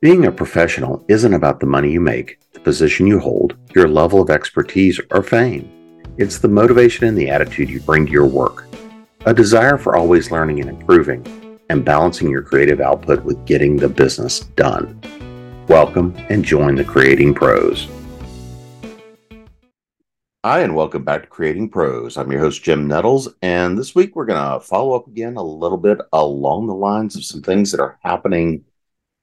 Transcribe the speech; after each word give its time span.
Being 0.00 0.26
a 0.26 0.32
professional 0.32 1.02
isn't 1.08 1.32
about 1.32 1.60
the 1.60 1.66
money 1.66 1.90
you 1.92 2.00
make, 2.00 2.38
the 2.52 2.60
position 2.60 3.06
you 3.06 3.20
hold, 3.20 3.56
your 3.74 3.88
level 3.88 4.20
of 4.20 4.28
expertise, 4.28 5.00
or 5.10 5.22
fame. 5.22 6.02
It's 6.18 6.38
the 6.38 6.48
motivation 6.48 7.06
and 7.06 7.16
the 7.16 7.30
attitude 7.30 7.70
you 7.70 7.80
bring 7.80 8.04
to 8.06 8.12
your 8.12 8.26
work. 8.26 8.66
A 9.24 9.32
desire 9.32 9.78
for 9.78 9.96
always 9.96 10.30
learning 10.30 10.60
and 10.60 10.68
improving, 10.68 11.58
and 11.70 11.84
balancing 11.84 12.28
your 12.28 12.42
creative 12.42 12.80
output 12.80 13.24
with 13.24 13.46
getting 13.46 13.76
the 13.76 13.88
business 13.88 14.40
done. 14.40 15.00
Welcome 15.68 16.14
and 16.28 16.44
join 16.44 16.74
the 16.74 16.84
Creating 16.84 17.32
Pros. 17.32 17.88
Hi, 20.44 20.60
and 20.60 20.74
welcome 20.74 21.04
back 21.04 21.22
to 21.22 21.28
Creating 21.28 21.70
Pros. 21.70 22.18
I'm 22.18 22.30
your 22.30 22.40
host, 22.40 22.62
Jim 22.62 22.86
Nettles, 22.86 23.28
and 23.40 23.78
this 23.78 23.94
week 23.94 24.16
we're 24.16 24.26
going 24.26 24.52
to 24.52 24.66
follow 24.66 24.94
up 24.94 25.06
again 25.06 25.36
a 25.36 25.42
little 25.42 25.78
bit 25.78 25.98
along 26.12 26.66
the 26.66 26.74
lines 26.74 27.16
of 27.16 27.24
some 27.24 27.40
things 27.40 27.70
that 27.70 27.80
are 27.80 27.98
happening 28.02 28.64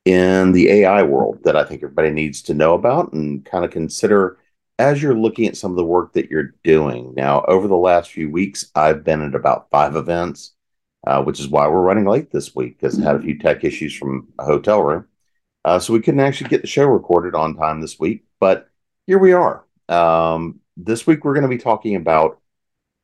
in 0.05 0.51
the 0.51 0.69
AI 0.69 1.03
world 1.03 1.39
that 1.43 1.55
I 1.55 1.63
think 1.63 1.83
everybody 1.83 2.09
needs 2.09 2.41
to 2.43 2.53
know 2.53 2.73
about 2.73 3.13
and 3.13 3.45
kind 3.45 3.63
of 3.63 3.71
consider 3.71 4.37
as 4.79 5.01
you're 5.01 5.17
looking 5.17 5.47
at 5.47 5.57
some 5.57 5.71
of 5.71 5.77
the 5.77 5.85
work 5.85 6.13
that 6.13 6.31
you're 6.31 6.55
doing. 6.63 7.13
Now, 7.15 7.43
over 7.47 7.67
the 7.67 7.75
last 7.75 8.11
few 8.11 8.31
weeks, 8.31 8.71
I've 8.73 9.03
been 9.03 9.21
at 9.21 9.35
about 9.35 9.69
five 9.69 9.95
events, 9.95 10.53
uh, 11.05 11.23
which 11.23 11.39
is 11.39 11.47
why 11.47 11.67
we're 11.67 11.81
running 11.81 12.05
late 12.05 12.31
this 12.31 12.55
week 12.55 12.79
because 12.79 12.99
I 12.99 13.03
had 13.03 13.15
a 13.15 13.21
few 13.21 13.37
tech 13.37 13.63
issues 13.63 13.95
from 13.95 14.29
a 14.39 14.45
hotel 14.45 14.81
room. 14.81 15.07
Uh, 15.63 15.77
so 15.77 15.93
we 15.93 16.01
couldn't 16.01 16.19
actually 16.21 16.49
get 16.49 16.61
the 16.61 16.67
show 16.67 16.85
recorded 16.85 17.35
on 17.35 17.55
time 17.55 17.81
this 17.81 17.99
week, 17.99 18.23
but 18.39 18.69
here 19.05 19.19
we 19.19 19.33
are. 19.33 19.63
Um, 19.87 20.61
this 20.77 21.05
week, 21.05 21.23
we're 21.23 21.35
going 21.35 21.43
to 21.43 21.47
be 21.47 21.59
talking 21.59 21.95
about 21.95 22.39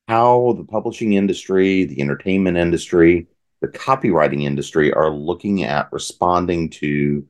how 0.08 0.56
the 0.58 0.64
publishing 0.64 1.14
industry, 1.14 1.84
the 1.84 2.02
entertainment 2.02 2.58
industry, 2.58 3.28
the 3.62 3.68
copywriting 3.68 4.44
industry 4.44 4.94
are 4.94 5.10
looking 5.10 5.64
at 5.64 5.92
responding 5.92 6.70
to 6.70 7.28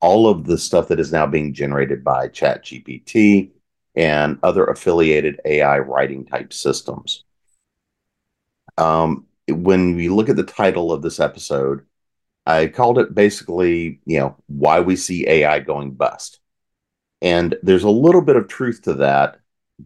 all 0.00 0.28
of 0.28 0.44
the 0.44 0.58
stuff 0.58 0.88
that 0.88 1.00
is 1.00 1.12
now 1.12 1.26
being 1.26 1.54
generated 1.54 2.02
by 2.02 2.28
ChatGPT 2.28 3.50
and 3.94 4.38
other 4.42 4.64
affiliated 4.64 5.40
AI 5.44 5.78
writing 5.78 6.24
type 6.24 6.52
systems. 6.52 7.24
Um, 8.76 9.26
when 9.48 9.96
we 9.96 10.08
look 10.08 10.28
at 10.28 10.36
the 10.36 10.42
title 10.42 10.92
of 10.92 11.02
this 11.02 11.20
episode, 11.20 11.86
I 12.46 12.66
called 12.66 12.98
it 12.98 13.14
basically, 13.14 14.00
you 14.04 14.18
know, 14.18 14.36
why 14.46 14.80
we 14.80 14.96
see 14.96 15.28
AI 15.28 15.60
going 15.60 15.92
bust. 15.92 16.40
And 17.20 17.54
there's 17.62 17.84
a 17.84 17.90
little 17.90 18.22
bit 18.22 18.36
of 18.36 18.48
truth 18.48 18.82
to 18.82 18.94
that, 18.94 19.38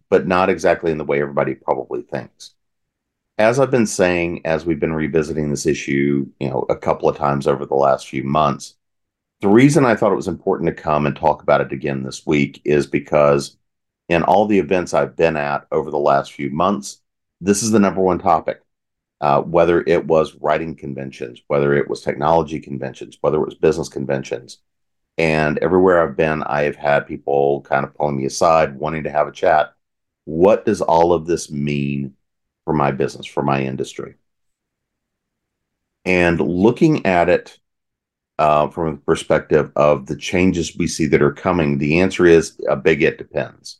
but 0.09 0.25
not 0.25 0.49
exactly 0.49 0.91
in 0.91 0.97
the 0.97 1.05
way 1.05 1.21
everybody 1.21 1.53
probably 1.53 2.01
thinks. 2.01 2.55
As 3.37 3.59
I've 3.59 3.69
been 3.71 3.85
saying, 3.85 4.41
as 4.45 4.65
we've 4.65 4.79
been 4.79 4.93
revisiting 4.93 5.49
this 5.51 5.67
issue, 5.67 6.27
you 6.39 6.49
know, 6.49 6.65
a 6.69 6.75
couple 6.75 7.07
of 7.07 7.17
times 7.17 7.45
over 7.45 7.65
the 7.65 7.75
last 7.75 8.07
few 8.07 8.23
months, 8.23 8.75
the 9.41 9.47
reason 9.47 9.85
I 9.85 9.95
thought 9.95 10.11
it 10.11 10.15
was 10.15 10.27
important 10.27 10.67
to 10.75 10.83
come 10.83 11.05
and 11.05 11.15
talk 11.15 11.43
about 11.43 11.61
it 11.61 11.71
again 11.71 12.01
this 12.01 12.25
week 12.25 12.61
is 12.65 12.87
because 12.87 13.57
in 14.09 14.23
all 14.23 14.47
the 14.47 14.57
events 14.57 14.93
I've 14.93 15.15
been 15.15 15.37
at 15.37 15.67
over 15.71 15.91
the 15.91 15.99
last 15.99 16.33
few 16.33 16.49
months, 16.49 17.01
this 17.39 17.61
is 17.61 17.69
the 17.71 17.79
number 17.79 18.01
one 18.01 18.19
topic. 18.19 18.61
Uh, 19.21 19.41
whether 19.41 19.83
it 19.87 20.05
was 20.05 20.35
writing 20.35 20.75
conventions, 20.75 21.41
whether 21.47 21.73
it 21.73 21.89
was 21.89 22.01
technology 22.01 22.59
conventions, 22.59 23.17
whether 23.21 23.37
it 23.37 23.45
was 23.45 23.55
business 23.55 23.89
conventions. 23.89 24.59
And 25.17 25.57
everywhere 25.59 26.03
I've 26.03 26.17
been, 26.17 26.43
I 26.43 26.63
have 26.63 26.75
had 26.75 27.07
people 27.07 27.61
kind 27.61 27.83
of 27.83 27.95
pulling 27.95 28.17
me 28.17 28.25
aside, 28.25 28.77
wanting 28.77 29.03
to 29.03 29.11
have 29.11 29.27
a 29.27 29.31
chat. 29.31 29.73
What 30.25 30.65
does 30.65 30.81
all 30.81 31.13
of 31.13 31.25
this 31.25 31.51
mean 31.51 32.16
for 32.67 32.73
my 32.73 32.91
business, 32.91 33.25
for 33.25 33.43
my 33.43 33.61
industry? 33.63 34.15
And 36.03 36.37
looking 36.41 37.05
at 37.05 37.29
it 37.29 37.57
uh, 38.37 38.67
from 38.67 38.95
the 38.95 39.01
perspective 39.01 39.71
of 39.77 40.05
the 40.05 40.17
changes 40.17 40.75
we 40.75 40.85
see 40.85 41.05
that 41.07 41.21
are 41.21 41.31
coming, 41.31 41.77
the 41.77 42.01
answer 42.01 42.25
is 42.25 42.59
a 42.67 42.75
big 42.75 43.03
it 43.03 43.17
depends. 43.17 43.79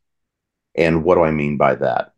And 0.74 1.04
what 1.04 1.16
do 1.16 1.24
I 1.24 1.32
mean 1.32 1.58
by 1.58 1.76
that? 1.76 2.14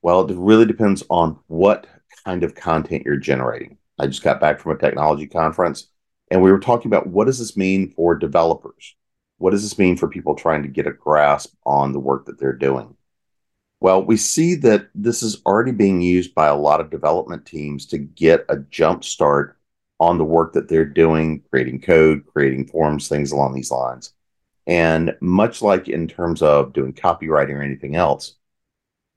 Well, 0.00 0.26
it 0.30 0.34
really 0.34 0.64
depends 0.64 1.04
on 1.10 1.38
what 1.46 1.86
kind 2.24 2.42
of 2.42 2.54
content 2.54 3.02
you're 3.04 3.18
generating. 3.18 3.76
I 3.98 4.06
just 4.06 4.22
got 4.22 4.40
back 4.40 4.60
from 4.60 4.72
a 4.72 4.78
technology 4.78 5.26
conference 5.26 5.88
and 6.30 6.40
we 6.40 6.50
were 6.50 6.60
talking 6.60 6.88
about 6.88 7.06
what 7.06 7.26
does 7.26 7.38
this 7.38 7.54
mean 7.54 7.90
for 7.90 8.14
developers? 8.14 8.96
What 9.36 9.50
does 9.50 9.62
this 9.62 9.78
mean 9.78 9.98
for 9.98 10.08
people 10.08 10.34
trying 10.34 10.62
to 10.62 10.68
get 10.68 10.86
a 10.86 10.92
grasp 10.92 11.54
on 11.66 11.92
the 11.92 12.00
work 12.00 12.24
that 12.26 12.40
they're 12.40 12.54
doing? 12.54 12.96
Well, 13.80 14.04
we 14.04 14.16
see 14.16 14.56
that 14.56 14.88
this 14.94 15.22
is 15.22 15.40
already 15.46 15.72
being 15.72 16.00
used 16.00 16.34
by 16.34 16.48
a 16.48 16.56
lot 16.56 16.80
of 16.80 16.90
development 16.90 17.46
teams 17.46 17.86
to 17.86 17.98
get 17.98 18.44
a 18.48 18.58
jump 18.58 19.04
start 19.04 19.56
on 20.00 20.18
the 20.18 20.24
work 20.24 20.52
that 20.52 20.68
they're 20.68 20.84
doing, 20.84 21.42
creating 21.50 21.80
code, 21.80 22.24
creating 22.26 22.66
forms, 22.66 23.08
things 23.08 23.32
along 23.32 23.54
these 23.54 23.70
lines. 23.70 24.12
And 24.66 25.16
much 25.20 25.62
like 25.62 25.88
in 25.88 26.08
terms 26.08 26.42
of 26.42 26.72
doing 26.72 26.92
copywriting 26.92 27.54
or 27.54 27.62
anything 27.62 27.96
else, 27.96 28.34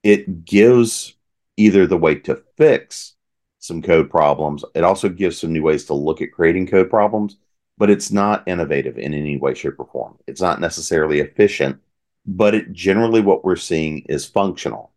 it 0.04 0.46
gives 0.46 1.16
either 1.58 1.86
the 1.86 1.98
way 1.98 2.16
to 2.16 2.42
fix 2.58 3.16
some 3.60 3.82
code 3.82 4.10
problems. 4.10 4.64
It 4.74 4.84
also 4.84 5.10
gives 5.10 5.40
some 5.40 5.54
new 5.54 5.62
ways 5.62 5.86
to 5.86 5.94
look 5.94 6.22
at 6.22 6.32
creating 6.32 6.68
code 6.68 6.90
problems, 6.90 7.38
but 7.78 7.90
it's 7.90 8.12
not 8.12 8.48
innovative 8.48 8.98
in 8.98 9.14
any 9.14 9.38
way, 9.38 9.54
shape, 9.54 9.80
or 9.80 9.88
form. 9.88 10.18
It's 10.28 10.42
not 10.42 10.60
necessarily 10.60 11.20
efficient, 11.20 11.80
but 12.26 12.56
it 12.56 12.72
generally 12.72 13.22
what 13.22 13.44
we're 13.44 13.56
seeing 13.56 14.00
is 14.10 14.26
functional. 14.26 14.92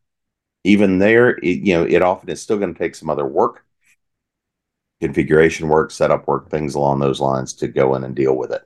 Even 0.65 0.99
there, 0.99 1.31
it, 1.31 1.61
you 1.61 1.75
know, 1.75 1.85
it 1.85 2.03
often 2.03 2.29
is 2.29 2.41
still 2.41 2.59
going 2.59 2.73
to 2.73 2.79
take 2.79 2.95
some 2.95 3.11
other 3.11 3.27
work, 3.27 3.65
configuration 5.01 5.69
work, 5.69 5.91
setup 5.91 6.27
work, 6.27 6.51
things 6.51 6.75
along 6.75 6.99
those 6.99 7.21
lines 7.21 7.53
to 7.55 7.69
go 7.69 7.95
in 7.95 8.05
and 8.05 8.15
deal 8.15 8.37
with 8.37 8.51
it. 8.51 8.62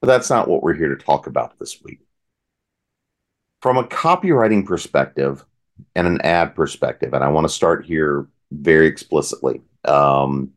But 0.00 0.08
that's 0.08 0.30
not 0.30 0.48
what 0.48 0.62
we're 0.62 0.74
here 0.74 0.94
to 0.94 1.02
talk 1.02 1.26
about 1.26 1.58
this 1.58 1.82
week. 1.82 2.00
From 3.62 3.78
a 3.78 3.84
copywriting 3.84 4.66
perspective 4.66 5.44
and 5.94 6.06
an 6.06 6.20
ad 6.22 6.54
perspective, 6.54 7.14
and 7.14 7.24
I 7.24 7.28
want 7.28 7.46
to 7.46 7.52
start 7.52 7.86
here 7.86 8.28
very 8.52 8.86
explicitly. 8.86 9.62
Um, 9.84 10.52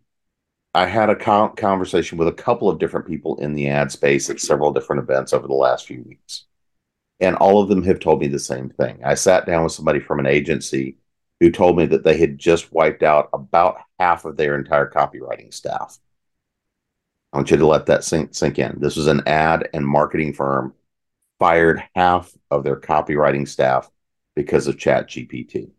I 0.74 0.86
had 0.86 1.10
a 1.10 1.16
conversation 1.16 2.18
with 2.18 2.28
a 2.28 2.34
couple 2.34 2.70
of 2.70 2.78
different 2.78 3.08
people 3.08 3.38
in 3.38 3.54
the 3.54 3.70
ad 3.70 3.92
space 3.92 4.30
at 4.30 4.40
several 4.40 4.74
different 4.74 5.02
events 5.02 5.34
over 5.34 5.48
the 5.48 5.54
last 5.54 5.88
few 5.88 6.04
weeks. 6.04 6.47
And 7.20 7.36
all 7.36 7.62
of 7.62 7.70
them 7.70 7.84
have 7.84 8.00
told 8.00 8.22
me 8.22 8.28
the 8.28 8.40
same 8.40 8.70
thing. 8.70 9.02
I 9.04 9.16
sat 9.16 9.46
down 9.46 9.64
with 9.64 9.74
somebody 9.74 10.00
from 10.00 10.20
an 10.20 10.28
agency 10.28 10.98
who 11.40 11.52
told 11.52 11.78
me 11.78 11.86
that 11.88 12.04
they 12.04 12.18
had 12.18 12.38
just 12.38 12.72
wiped 12.72 13.04
out 13.04 13.30
about 13.34 13.80
half 14.00 14.26
of 14.26 14.38
their 14.38 14.56
entire 14.56 14.90
copywriting 14.90 15.54
staff. 15.54 15.98
I 17.34 17.38
want 17.38 17.52
you 17.52 17.58
to 17.58 17.68
let 17.68 17.88
that 17.88 18.04
sink, 18.04 18.34
sink 18.34 18.60
in. 18.60 18.80
This 18.80 18.96
was 18.96 19.08
an 19.08 19.28
ad 19.28 19.70
and 19.74 19.86
marketing 19.86 20.34
firm 20.34 20.74
fired 21.40 21.84
half 21.96 22.32
of 22.50 22.64
their 22.64 22.80
copywriting 22.80 23.48
staff 23.48 23.90
because 24.36 24.68
of 24.68 24.78
Chat 24.78 25.08
GPT. 25.08 25.72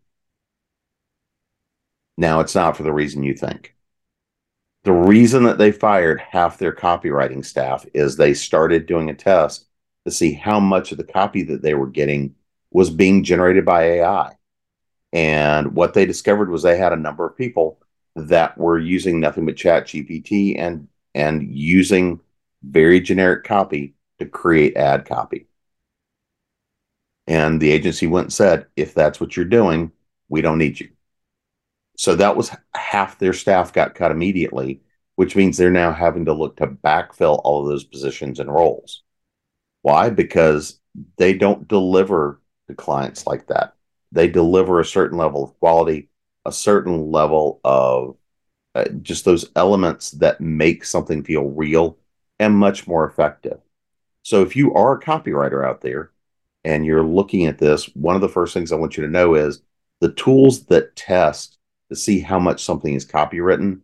Now, 2.17 2.41
it's 2.41 2.55
not 2.55 2.77
for 2.77 2.83
the 2.83 2.93
reason 2.93 3.23
you 3.23 3.35
think. 3.35 3.77
The 4.85 4.93
reason 4.93 5.45
that 5.45 5.59
they 5.59 5.73
fired 5.73 6.21
half 6.21 6.59
their 6.59 6.73
copywriting 6.73 7.45
staff 7.45 7.87
is 7.95 8.17
they 8.17 8.35
started 8.35 8.87
doing 8.87 9.11
a 9.11 9.15
test 9.15 9.68
to 10.09 10.17
see 10.17 10.33
how 10.33 10.61
much 10.61 10.93
of 10.93 10.99
the 10.99 11.05
copy 11.05 11.43
that 11.45 11.63
they 11.63 11.75
were 11.75 11.87
getting 11.87 12.35
was 12.71 12.91
being 12.91 13.25
generated 13.25 13.65
by 13.65 13.85
AI. 13.85 14.33
And 15.13 15.75
what 15.75 15.95
they 15.95 16.07
discovered 16.07 16.51
was 16.51 16.63
they 16.63 16.77
had 16.77 16.93
a 16.93 16.97
number 16.97 17.27
of 17.27 17.37
people 17.37 17.81
that 18.15 18.59
were 18.59 18.79
using 18.79 19.21
nothing 19.21 19.47
but 19.47 19.57
Chat 19.57 19.87
GPT 19.87 20.59
and 20.59 20.89
and 21.15 21.57
using 21.57 22.21
very 22.63 23.01
generic 23.01 23.45
copy 23.45 23.95
to 24.19 24.27
create 24.27 24.77
ad 24.77 25.07
copy. 25.07 25.47
And 27.27 27.61
the 27.61 27.71
agency 27.71 28.07
went 28.07 28.27
and 28.27 28.33
said, 28.33 28.67
if 28.77 28.95
that's 28.95 29.21
what 29.21 29.37
you're 29.37 29.45
doing, 29.45 29.93
we 30.29 30.41
don't 30.41 30.59
need 30.59 30.81
you. 30.81 30.91
So 31.97 32.15
that 32.17 32.37
was 32.37 32.51
half 32.75 33.19
their 33.19 33.33
staff 33.33 33.73
got 33.73 33.95
cut 33.95 34.11
immediately, 34.11 34.83
which 35.17 35.35
means 35.37 35.57
they're 35.57 35.71
now 35.71 35.93
having 35.93 36.25
to 36.27 36.33
look 36.33 36.57
to 36.57 36.67
backfill 36.67 37.41
all 37.45 37.63
of 37.63 37.69
those 37.69 37.85
positions 37.85 38.39
and 38.39 38.53
roles. 38.53 39.03
Why? 39.83 40.11
Because 40.11 40.81
they 41.17 41.35
don't 41.35 41.69
deliver 41.69 42.41
to 42.69 42.75
clients 42.75 43.27
like 43.27 43.47
that. 43.49 43.75
They 44.13 44.29
deliver 44.29 44.81
a 44.81 44.85
certain 44.85 45.19
level 45.19 45.45
of 45.45 45.59
quality, 45.59 46.09
a 46.45 46.53
certain 46.53 47.11
level 47.11 47.61
of 47.65 48.17
uh, 48.75 48.89
just 49.03 49.25
those 49.25 49.51
elements 49.57 50.13
that 50.13 50.41
make 50.41 50.85
something 50.85 51.23
feel 51.23 51.45
real 51.45 51.99
and 52.39 52.57
much 52.57 52.87
more 52.87 53.07
effective. 53.07 53.59
So 54.23 54.43
if 54.43 54.57
you 54.57 54.75
are 54.75 54.95
a 54.95 55.01
copywriter 55.01 55.67
out 55.67 55.81
there 55.81 56.13
and 56.65 56.85
you're 56.85 57.05
looking 57.05 57.47
at 57.47 57.59
this, 57.59 57.85
one 57.95 58.15
of 58.15 58.21
the 58.21 58.29
first 58.29 58.55
things 58.55 58.73
I 58.73 58.77
want 58.77 58.97
you 58.97 59.05
to 59.05 59.11
know 59.11 59.35
is 59.35 59.63
the 60.01 60.13
tools 60.13 60.67
that 60.67 60.97
test 60.97 61.59
to 61.89 61.97
see 61.97 62.21
how 62.21 62.39
much 62.39 62.63
something 62.63 62.95
is 62.95 63.07
copywritten 63.07 63.81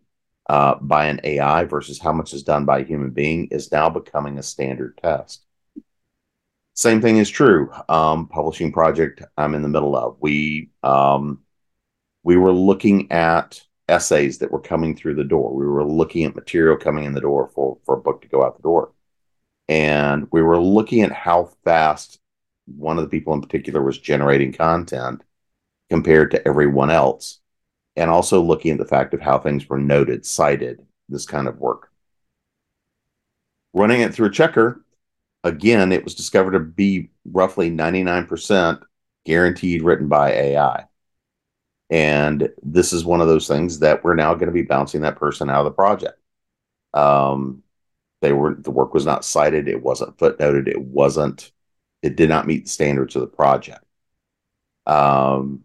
uh, 0.49 0.75
by 0.77 1.07
an 1.07 1.21
AI 1.25 1.65
versus 1.65 1.99
how 1.99 2.13
much 2.13 2.35
is 2.35 2.43
done 2.43 2.65
by 2.65 2.81
a 2.81 2.85
human 2.85 3.11
being 3.11 3.47
is 3.47 3.73
now 3.73 3.89
becoming 3.89 4.39
a 4.39 4.43
standard 4.43 4.99
test. 5.03 5.44
Same 6.75 7.01
thing 7.01 7.19
is 7.19 7.31
true. 7.31 7.71
Um, 7.89 8.27
publishing 8.29 8.73
project 8.73 9.23
I'm 9.37 9.55
in 9.55 9.63
the 9.63 9.69
middle 9.69 9.97
of. 9.97 10.17
We 10.21 10.71
um, 10.83 11.41
we 12.25 12.37
were 12.37 12.53
looking 12.53 13.13
at 13.13 13.63
essays 13.89 14.39
that 14.39 14.51
were 14.53 14.61
coming 14.61 14.97
through 14.97 15.17
the 15.17 15.25
door. 15.25 15.55
We 15.55 15.67
were 15.67 15.85
looking 15.85 16.25
at 16.25 16.35
material 16.37 16.77
coming 16.77 17.05
in 17.05 17.15
the 17.15 17.21
door 17.21 17.49
for, 17.55 17.79
for 17.85 17.97
a 17.97 18.01
book 18.01 18.23
to 18.23 18.29
go 18.29 18.45
out 18.45 18.57
the 18.57 18.63
door. 18.63 18.93
and 19.69 20.29
we 20.33 20.43
were 20.43 20.61
looking 20.61 21.03
at 21.03 21.13
how 21.13 21.51
fast 21.65 22.21
one 22.67 22.99
of 22.99 23.05
the 23.05 23.11
people 23.11 23.35
in 23.35 23.43
particular 23.43 23.83
was 23.83 23.99
generating 23.99 24.53
content 24.53 25.23
compared 25.91 26.31
to 26.33 26.49
everyone 26.49 26.91
else, 26.91 27.41
and 27.97 28.11
also 28.11 28.43
looking 28.43 28.73
at 28.73 28.79
the 28.79 28.85
fact 28.87 29.15
of 29.15 29.21
how 29.21 29.39
things 29.39 29.69
were 29.69 29.79
noted, 29.79 30.27
cited, 30.27 30.87
this 31.09 31.27
kind 31.27 31.49
of 31.49 31.59
work. 31.59 31.91
Running 33.75 34.01
it 34.01 34.15
through 34.15 34.29
a 34.29 34.31
checker, 34.31 34.84
again, 35.45 35.93
it 35.93 36.03
was 36.05 36.15
discovered 36.15 36.53
to 36.53 36.61
be 36.61 37.11
roughly 37.27 37.71
99% 37.71 38.83
guaranteed 39.25 39.83
written 39.83 40.09
by 40.09 40.33
AI. 40.33 40.87
And 41.91 42.49
this 42.63 42.93
is 42.93 43.05
one 43.05 43.21
of 43.21 43.29
those 43.29 43.47
things 43.47 43.79
that 43.81 44.03
we're 44.03 44.15
now 44.15 44.35
going 44.35 44.47
to 44.47 44.53
be 44.53 44.63
bouncing 44.63 45.03
that 45.03 45.17
person 45.17 45.51
out 45.51 45.61
of 45.61 45.67
the 45.67 45.71
project. 45.71 46.19
Um, 46.95 47.63
they 48.23 48.33
were 48.33 48.55
the 48.55 48.71
work 48.71 48.95
was 48.95 49.07
not 49.07 49.25
cited, 49.25 49.69
it 49.69 49.83
wasn't 49.83 50.17
footnoted, 50.19 50.69
it 50.69 50.81
wasn't, 50.81 51.53
it 52.03 52.17
did 52.17 52.29
not 52.31 52.47
meet 52.47 52.65
the 52.65 52.71
standards 52.71 53.17
of 53.17 53.23
the 53.23 53.29
project. 53.29 53.85
Um, 54.87 55.65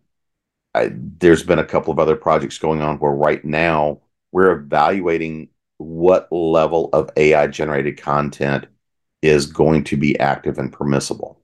I, 0.75 0.91
there's 0.93 1.43
been 1.43 1.59
a 1.59 1.65
couple 1.65 1.91
of 1.93 1.99
other 1.99 2.15
projects 2.15 2.59
going 2.59 2.81
on 2.81 2.97
where 2.99 3.11
right 3.11 3.43
now 3.43 4.01
we're 4.31 4.51
evaluating 4.51 5.49
what 5.77 6.31
level 6.31 6.89
of 6.93 7.09
AI 7.17 7.47
generated 7.47 8.01
content 8.01 8.67
is 9.21 9.45
going 9.45 9.83
to 9.85 9.97
be 9.97 10.19
active 10.19 10.57
and 10.57 10.71
permissible. 10.71 11.39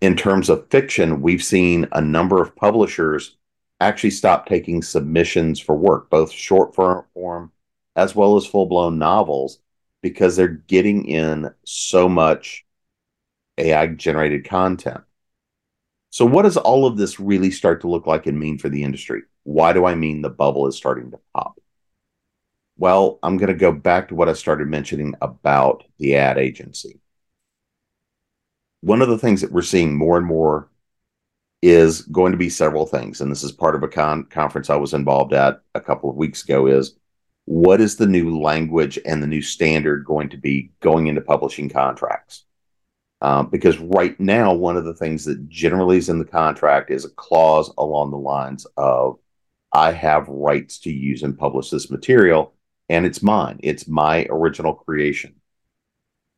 In 0.00 0.16
terms 0.16 0.48
of 0.48 0.68
fiction, 0.70 1.20
we've 1.20 1.42
seen 1.42 1.88
a 1.92 2.00
number 2.00 2.40
of 2.40 2.54
publishers 2.54 3.36
actually 3.80 4.10
stop 4.10 4.46
taking 4.46 4.82
submissions 4.82 5.60
for 5.60 5.76
work, 5.76 6.10
both 6.10 6.30
short 6.32 6.74
form 6.74 7.52
as 7.96 8.14
well 8.14 8.36
as 8.36 8.46
full 8.46 8.66
blown 8.66 8.96
novels, 8.96 9.58
because 10.02 10.36
they're 10.36 10.46
getting 10.48 11.04
in 11.06 11.52
so 11.64 12.08
much 12.08 12.64
AI 13.58 13.88
generated 13.88 14.44
content. 14.44 15.00
So, 16.10 16.24
what 16.24 16.42
does 16.42 16.56
all 16.56 16.86
of 16.86 16.96
this 16.96 17.18
really 17.18 17.50
start 17.50 17.80
to 17.80 17.88
look 17.88 18.06
like 18.06 18.26
and 18.26 18.38
mean 18.38 18.58
for 18.58 18.68
the 18.68 18.84
industry? 18.84 19.22
Why 19.42 19.72
do 19.72 19.84
I 19.84 19.94
mean 19.96 20.22
the 20.22 20.30
bubble 20.30 20.68
is 20.68 20.76
starting 20.76 21.10
to 21.10 21.18
pop? 21.34 21.58
Well, 22.78 23.18
I'm 23.24 23.36
going 23.36 23.48
to 23.48 23.54
go 23.54 23.72
back 23.72 24.08
to 24.08 24.14
what 24.14 24.28
I 24.28 24.32
started 24.34 24.68
mentioning 24.68 25.14
about 25.20 25.82
the 25.98 26.14
ad 26.14 26.38
agency. 26.38 27.00
One 28.80 29.02
of 29.02 29.08
the 29.08 29.18
things 29.18 29.40
that 29.40 29.50
we're 29.50 29.62
seeing 29.62 29.96
more 29.96 30.16
and 30.16 30.26
more 30.26 30.70
is 31.60 32.02
going 32.02 32.30
to 32.30 32.38
be 32.38 32.48
several 32.48 32.86
things, 32.86 33.20
and 33.20 33.32
this 33.32 33.42
is 33.42 33.50
part 33.50 33.74
of 33.74 33.82
a 33.82 33.88
con- 33.88 34.26
conference 34.26 34.70
I 34.70 34.76
was 34.76 34.94
involved 34.94 35.32
at 35.32 35.60
a 35.74 35.80
couple 35.80 36.08
of 36.08 36.14
weeks 36.14 36.44
ago. 36.44 36.68
Is 36.68 36.94
what 37.46 37.80
is 37.80 37.96
the 37.96 38.06
new 38.06 38.38
language 38.38 38.96
and 39.04 39.20
the 39.20 39.26
new 39.26 39.42
standard 39.42 40.04
going 40.04 40.28
to 40.28 40.36
be 40.36 40.70
going 40.78 41.08
into 41.08 41.20
publishing 41.20 41.68
contracts? 41.68 42.44
Um, 43.20 43.50
because 43.50 43.76
right 43.78 44.18
now, 44.20 44.54
one 44.54 44.76
of 44.76 44.84
the 44.84 44.94
things 44.94 45.24
that 45.24 45.48
generally 45.48 45.96
is 45.96 46.08
in 46.08 46.20
the 46.20 46.24
contract 46.24 46.92
is 46.92 47.04
a 47.04 47.10
clause 47.10 47.72
along 47.76 48.12
the 48.12 48.18
lines 48.18 48.64
of, 48.76 49.18
I 49.72 49.90
have 49.90 50.28
rights 50.28 50.78
to 50.80 50.92
use 50.92 51.24
and 51.24 51.36
publish 51.36 51.70
this 51.70 51.90
material, 51.90 52.54
and 52.88 53.06
it's 53.06 53.22
mine. 53.22 53.60
It's 53.62 53.88
my 53.88 54.26
original 54.30 54.74
creation. 54.74 55.34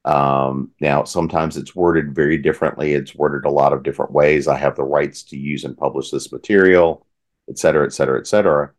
Um, 0.05 0.71
now, 0.81 1.05
sometimes 1.05 1.57
it's 1.57 1.77
worded 1.77 2.15
very 2.15 2.39
differently. 2.39 2.95
It's 2.95 3.15
worded 3.15 3.45
a 3.45 3.51
lot 3.51 3.73
of 3.73 3.83
different 3.83 4.13
ways. 4.13 4.49
I 4.49 4.57
have 4.57 4.77
the 4.77 4.83
rights 4.83 5.23
to 5.25 5.37
use 5.37 5.65
and 5.65 5.77
publish 5.77 6.11
this 6.11 6.33
material, 6.33 7.07
et 7.49 7.59
cetera, 7.59 7.85
et 7.85 7.93
cetera, 7.93 8.19
et 8.19 8.27
cetera. 8.27 8.73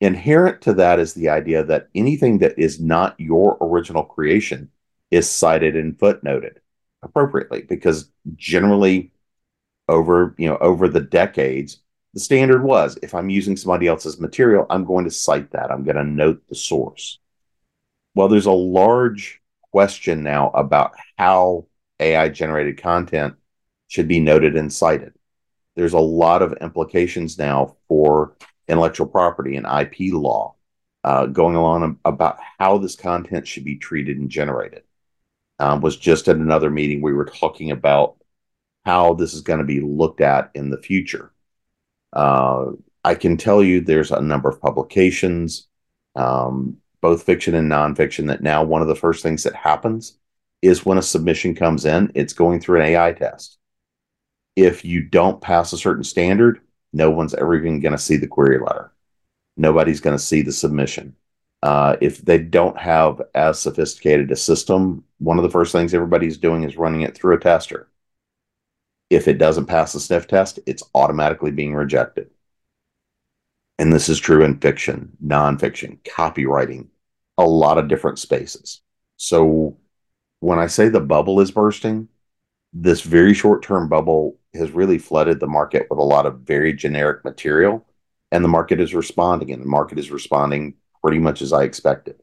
Inherent 0.00 0.62
to 0.62 0.72
that 0.74 0.98
is 0.98 1.14
the 1.14 1.28
idea 1.28 1.62
that 1.64 1.88
anything 1.94 2.38
that 2.38 2.58
is 2.58 2.80
not 2.80 3.14
your 3.18 3.58
original 3.60 4.02
creation 4.02 4.70
is 5.10 5.30
cited 5.30 5.76
and 5.76 5.98
footnoted 5.98 6.56
appropriately 7.02 7.62
because 7.62 8.10
generally 8.36 9.12
over 9.88 10.34
you 10.38 10.48
know 10.48 10.56
over 10.58 10.88
the 10.88 11.00
decades 11.00 11.78
the 12.14 12.20
standard 12.20 12.62
was 12.62 12.98
if 13.02 13.14
i'm 13.14 13.30
using 13.30 13.56
somebody 13.56 13.86
else's 13.86 14.20
material 14.20 14.66
i'm 14.70 14.84
going 14.84 15.04
to 15.04 15.10
cite 15.10 15.50
that 15.52 15.70
i'm 15.70 15.84
going 15.84 15.96
to 15.96 16.04
note 16.04 16.42
the 16.48 16.54
source 16.54 17.18
well 18.14 18.28
there's 18.28 18.46
a 18.46 18.52
large 18.52 19.40
question 19.72 20.22
now 20.22 20.50
about 20.50 20.92
how 21.16 21.66
ai 22.00 22.28
generated 22.28 22.80
content 22.80 23.34
should 23.88 24.08
be 24.08 24.20
noted 24.20 24.56
and 24.56 24.72
cited 24.72 25.12
there's 25.76 25.92
a 25.92 25.98
lot 25.98 26.42
of 26.42 26.52
implications 26.60 27.38
now 27.38 27.76
for 27.88 28.36
intellectual 28.68 29.06
property 29.06 29.56
and 29.56 29.66
ip 29.80 29.96
law 30.12 30.54
uh, 31.02 31.26
going 31.26 31.56
along 31.56 31.98
about 32.04 32.38
how 32.58 32.76
this 32.76 32.94
content 32.94 33.46
should 33.46 33.64
be 33.64 33.76
treated 33.76 34.18
and 34.18 34.28
generated 34.28 34.82
um, 35.60 35.82
was 35.82 35.96
just 35.96 36.26
at 36.26 36.36
another 36.36 36.70
meeting. 36.70 37.02
We 37.02 37.12
were 37.12 37.26
talking 37.26 37.70
about 37.70 38.16
how 38.84 39.14
this 39.14 39.34
is 39.34 39.42
going 39.42 39.58
to 39.58 39.64
be 39.64 39.80
looked 39.80 40.22
at 40.22 40.50
in 40.54 40.70
the 40.70 40.80
future. 40.80 41.32
Uh, 42.12 42.72
I 43.04 43.14
can 43.14 43.36
tell 43.36 43.62
you 43.62 43.80
there's 43.80 44.10
a 44.10 44.20
number 44.20 44.48
of 44.48 44.60
publications, 44.60 45.68
um, 46.16 46.76
both 47.00 47.22
fiction 47.22 47.54
and 47.54 47.70
nonfiction, 47.70 48.26
that 48.26 48.42
now 48.42 48.62
one 48.62 48.82
of 48.82 48.88
the 48.88 48.94
first 48.94 49.22
things 49.22 49.42
that 49.44 49.54
happens 49.54 50.18
is 50.62 50.84
when 50.84 50.98
a 50.98 51.02
submission 51.02 51.54
comes 51.54 51.84
in, 51.86 52.12
it's 52.14 52.32
going 52.34 52.60
through 52.60 52.80
an 52.80 52.86
AI 52.86 53.12
test. 53.12 53.58
If 54.56 54.84
you 54.84 55.02
don't 55.02 55.40
pass 55.40 55.72
a 55.72 55.78
certain 55.78 56.04
standard, 56.04 56.60
no 56.92 57.10
one's 57.10 57.34
ever 57.34 57.54
even 57.54 57.80
going 57.80 57.92
to 57.92 57.98
see 57.98 58.16
the 58.16 58.26
query 58.26 58.58
letter. 58.58 58.92
Nobody's 59.56 60.00
going 60.00 60.16
to 60.16 60.22
see 60.22 60.42
the 60.42 60.52
submission. 60.52 61.16
Uh, 61.62 61.96
if 62.00 62.18
they 62.22 62.38
don't 62.38 62.78
have 62.78 63.20
as 63.34 63.58
sophisticated 63.58 64.30
a 64.30 64.36
system, 64.36 65.04
one 65.18 65.38
of 65.38 65.42
the 65.42 65.50
first 65.50 65.72
things 65.72 65.92
everybody's 65.92 66.38
doing 66.38 66.64
is 66.64 66.76
running 66.76 67.02
it 67.02 67.14
through 67.14 67.36
a 67.36 67.40
tester. 67.40 67.89
If 69.10 69.26
it 69.28 69.38
doesn't 69.38 69.66
pass 69.66 69.92
the 69.92 70.00
sniff 70.00 70.28
test, 70.28 70.60
it's 70.66 70.84
automatically 70.94 71.50
being 71.50 71.74
rejected. 71.74 72.30
And 73.78 73.92
this 73.92 74.08
is 74.08 74.18
true 74.18 74.44
in 74.44 74.60
fiction, 74.60 75.16
nonfiction, 75.24 75.98
copywriting, 76.02 76.88
a 77.36 77.44
lot 77.44 77.78
of 77.78 77.88
different 77.88 78.18
spaces. 78.18 78.82
So 79.16 79.78
when 80.40 80.58
I 80.58 80.66
say 80.68 80.88
the 80.88 81.00
bubble 81.00 81.40
is 81.40 81.50
bursting, 81.50 82.08
this 82.72 83.00
very 83.00 83.34
short 83.34 83.62
term 83.62 83.88
bubble 83.88 84.38
has 84.54 84.70
really 84.70 84.98
flooded 84.98 85.40
the 85.40 85.46
market 85.46 85.86
with 85.90 85.98
a 85.98 86.02
lot 86.04 86.26
of 86.26 86.40
very 86.40 86.72
generic 86.72 87.24
material. 87.24 87.86
And 88.32 88.44
the 88.44 88.48
market 88.48 88.80
is 88.80 88.94
responding, 88.94 89.50
and 89.50 89.60
the 89.60 89.66
market 89.66 89.98
is 89.98 90.10
responding 90.10 90.74
pretty 91.02 91.18
much 91.18 91.42
as 91.42 91.52
I 91.52 91.64
expected. 91.64 92.22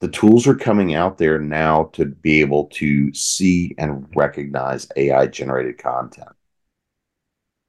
The 0.00 0.08
tools 0.08 0.46
are 0.46 0.54
coming 0.54 0.94
out 0.94 1.18
there 1.18 1.40
now 1.40 1.90
to 1.94 2.04
be 2.06 2.40
able 2.40 2.66
to 2.74 3.12
see 3.12 3.74
and 3.78 4.06
recognize 4.14 4.88
AI 4.96 5.26
generated 5.26 5.78
content. 5.78 6.28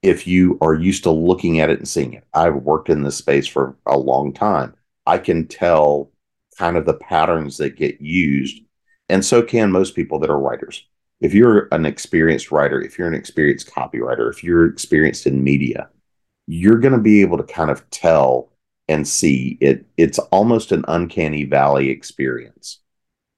If 0.03 0.27
you 0.27 0.57
are 0.61 0.75
used 0.75 1.03
to 1.03 1.11
looking 1.11 1.59
at 1.59 1.71
it 1.71 1.79
and 1.79 1.87
seeing 1.87 2.13
it, 2.13 2.25
I've 2.33 2.55
worked 2.55 2.89
in 2.89 3.03
this 3.03 3.17
space 3.17 3.47
for 3.47 3.75
a 3.85 3.97
long 3.97 4.31
time. 4.33 4.75
I 5.07 5.17
can 5.17 5.47
tell 5.47 6.11
kind 6.57 6.77
of 6.77 6.85
the 6.85 6.93
patterns 6.93 7.57
that 7.57 7.77
get 7.77 7.99
used, 7.99 8.61
and 9.09 9.25
so 9.25 9.41
can 9.41 9.71
most 9.71 9.95
people 9.95 10.19
that 10.19 10.29
are 10.29 10.39
writers. 10.39 10.85
If 11.19 11.33
you're 11.33 11.67
an 11.71 11.85
experienced 11.85 12.51
writer, 12.51 12.79
if 12.79 12.97
you're 12.97 13.07
an 13.07 13.15
experienced 13.15 13.71
copywriter, 13.71 14.29
if 14.29 14.43
you're 14.43 14.67
experienced 14.67 15.25
in 15.25 15.43
media, 15.43 15.89
you're 16.47 16.79
going 16.79 16.93
to 16.93 16.99
be 16.99 17.21
able 17.21 17.37
to 17.37 17.43
kind 17.43 17.71
of 17.71 17.89
tell 17.89 18.51
and 18.89 19.07
see 19.07 19.57
it 19.61 19.85
it's 19.95 20.19
almost 20.19 20.73
an 20.73 20.83
uncanny 20.89 21.45
valley 21.45 21.89
experience 21.89 22.79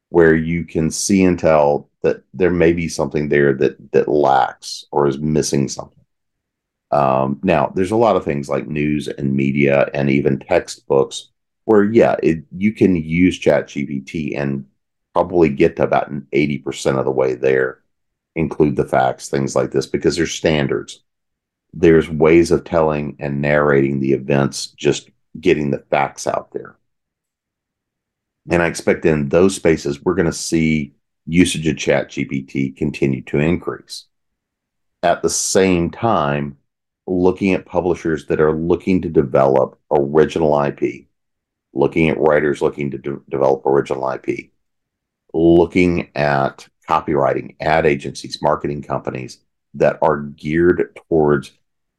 where 0.10 0.36
you 0.36 0.66
can 0.66 0.90
see 0.90 1.24
and 1.24 1.38
tell 1.38 1.90
that 2.02 2.24
there 2.34 2.52
may 2.52 2.74
be 2.74 2.88
something 2.88 3.30
there 3.30 3.54
that 3.54 3.76
that 3.92 4.08
lacks 4.08 4.86
or 4.92 5.08
is 5.08 5.20
missing 5.20 5.68
something. 5.68 6.04
Um, 6.92 7.40
now 7.44 7.72
there's 7.76 7.92
a 7.92 7.96
lot 7.98 8.16
of 8.16 8.26
things 8.26 8.50
like 8.50 8.68
news 8.68 9.08
and 9.08 9.34
media 9.34 9.90
and 9.94 10.10
even 10.10 10.40
textbooks 10.40 11.30
where 11.66 11.84
yeah 11.86 12.16
it, 12.24 12.44
you 12.58 12.74
can 12.74 12.96
use 12.96 13.38
chat 13.38 13.68
gpt 13.68 14.38
and 14.38 14.66
probably 15.14 15.50
get 15.50 15.76
to 15.76 15.84
about 15.84 16.12
80% 16.32 16.98
of 16.98 17.06
the 17.06 17.12
way 17.12 17.36
there 17.36 17.82
include 18.36 18.76
the 18.76 18.86
facts 18.86 19.30
things 19.30 19.56
like 19.56 19.72
this 19.72 19.86
because 19.86 20.16
there's 20.16 20.34
standards. 20.34 21.04
There's 21.74 22.10
ways 22.10 22.52
of 22.52 22.64
telling 22.64 23.16
and 23.20 23.42
narrating 23.42 24.00
the 24.00 24.14
events 24.14 24.68
just 24.68 25.10
getting 25.40 25.72
the 25.72 25.84
facts 25.90 26.28
out 26.28 26.52
there. 26.52 26.76
And 28.50 28.62
I 28.62 28.68
expect 28.68 29.06
in 29.06 29.30
those 29.30 29.56
spaces, 29.56 30.04
we're 30.04 30.16
going 30.16 30.26
to 30.26 30.34
see 30.34 30.94
usage 31.26 31.68
of 31.68 31.78
Chat 31.78 32.10
GPT 32.10 32.76
continue 32.76 33.22
to 33.24 33.38
increase. 33.38 34.06
At 35.04 35.22
the 35.22 35.30
same 35.30 35.92
time, 35.92 36.58
looking 37.08 37.54
at 37.54 37.66
publishers 37.66 38.26
that 38.28 38.42
are 38.42 38.56
looking 38.56 39.02
to 39.02 39.10
develop 39.10 39.80
original 39.92 40.60
IP, 40.62 41.06
looking 41.74 42.10
at 42.10 42.20
writers 42.20 42.62
looking 42.62 42.92
to 42.92 42.98
de- 42.98 43.22
develop 43.30 43.66
original 43.66 44.10
IP, 44.10 44.52
looking 45.34 46.10
at 46.16 46.68
copywriting, 46.88 47.56
ad 47.62 47.86
agencies, 47.86 48.42
marketing 48.42 48.82
companies 48.82 49.40
that 49.76 49.98
are 50.02 50.18
geared 50.18 51.00
towards 51.08 51.52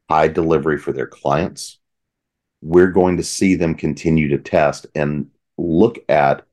high 0.09 0.27
delivery 0.27 0.77
for 0.77 0.91
their 0.91 1.07
clients 1.07 1.79
we're 2.63 2.91
going 2.91 3.17
to 3.17 3.23
see 3.23 3.55
them 3.55 3.75
continue 3.75 4.29
to 4.29 4.37
test 4.37 4.87
and 4.95 5.29
look 5.57 5.99
at 6.07 6.45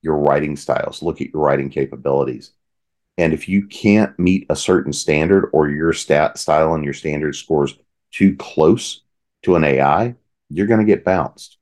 your 0.00 0.16
writing 0.16 0.56
styles, 0.56 1.02
look 1.02 1.20
at 1.20 1.32
your 1.32 1.42
writing 1.42 1.68
capabilities. 1.68 2.52
And 3.18 3.32
if 3.32 3.48
you 3.48 3.66
can't 3.66 4.16
meet 4.16 4.46
a 4.48 4.54
certain 4.54 4.92
standard 4.92 5.50
or 5.52 5.68
your 5.68 5.92
stat 5.92 6.38
style 6.38 6.74
and 6.74 6.84
your 6.84 6.92
standard 6.92 7.34
scores 7.34 7.74
too 8.12 8.36
close 8.36 9.02
to 9.42 9.56
an 9.56 9.64
AI, 9.64 10.14
you're 10.50 10.68
going 10.68 10.80
to 10.80 10.86
get 10.86 11.04
bounced. 11.04 11.58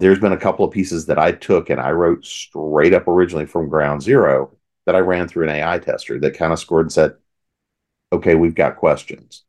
There's 0.00 0.18
been 0.18 0.32
a 0.32 0.36
couple 0.36 0.64
of 0.64 0.72
pieces 0.72 1.06
that 1.06 1.18
I 1.18 1.30
took 1.30 1.70
and 1.70 1.80
I 1.80 1.92
wrote 1.92 2.24
straight 2.24 2.92
up 2.92 3.06
originally 3.06 3.46
from 3.46 3.68
ground 3.68 4.02
zero 4.02 4.56
that 4.86 4.96
I 4.96 5.00
ran 5.00 5.28
through 5.28 5.44
an 5.44 5.54
AI 5.54 5.78
tester 5.78 6.18
that 6.20 6.36
kind 6.36 6.52
of 6.52 6.58
scored 6.58 6.86
and 6.86 6.92
said, 6.92 7.14
okay, 8.12 8.34
we've 8.34 8.54
got 8.54 8.76
questions. 8.76 9.44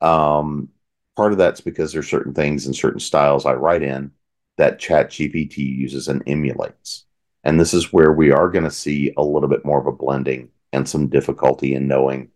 Um, 0.00 0.70
part 1.16 1.32
of 1.32 1.38
that's 1.38 1.60
because 1.60 1.92
there's 1.92 2.08
certain 2.08 2.34
things 2.34 2.66
and 2.66 2.74
certain 2.74 3.00
styles 3.00 3.46
I 3.46 3.54
write 3.54 3.82
in 3.82 4.12
that 4.58 4.78
Chat 4.78 5.10
GPT 5.10 5.58
uses 5.58 6.08
and 6.08 6.22
emulates. 6.26 7.04
And 7.44 7.58
this 7.58 7.74
is 7.74 7.92
where 7.92 8.12
we 8.12 8.30
are 8.30 8.48
going 8.48 8.64
to 8.64 8.70
see 8.70 9.12
a 9.16 9.22
little 9.22 9.48
bit 9.48 9.64
more 9.64 9.80
of 9.80 9.86
a 9.86 9.92
blending 9.92 10.50
and 10.72 10.88
some 10.88 11.08
difficulty 11.08 11.74
in 11.74 11.88
knowing 11.88 12.30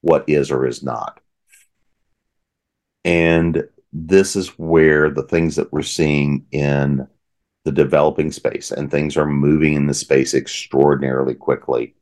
what 0.00 0.24
is 0.28 0.50
or 0.50 0.66
is 0.66 0.82
not. 0.82 1.20
And 3.04 3.68
this 3.92 4.36
is 4.36 4.58
where 4.58 5.10
the 5.10 5.24
things 5.24 5.56
that 5.56 5.72
we're 5.72 5.82
seeing 5.82 6.46
in 6.52 7.06
the 7.64 7.72
developing 7.72 8.32
space 8.32 8.70
and 8.70 8.90
things 8.90 9.16
are 9.16 9.26
moving 9.26 9.74
in 9.74 9.86
the 9.86 9.94
space 9.94 10.34
extraordinarily 10.34 11.34
quickly. 11.34 11.94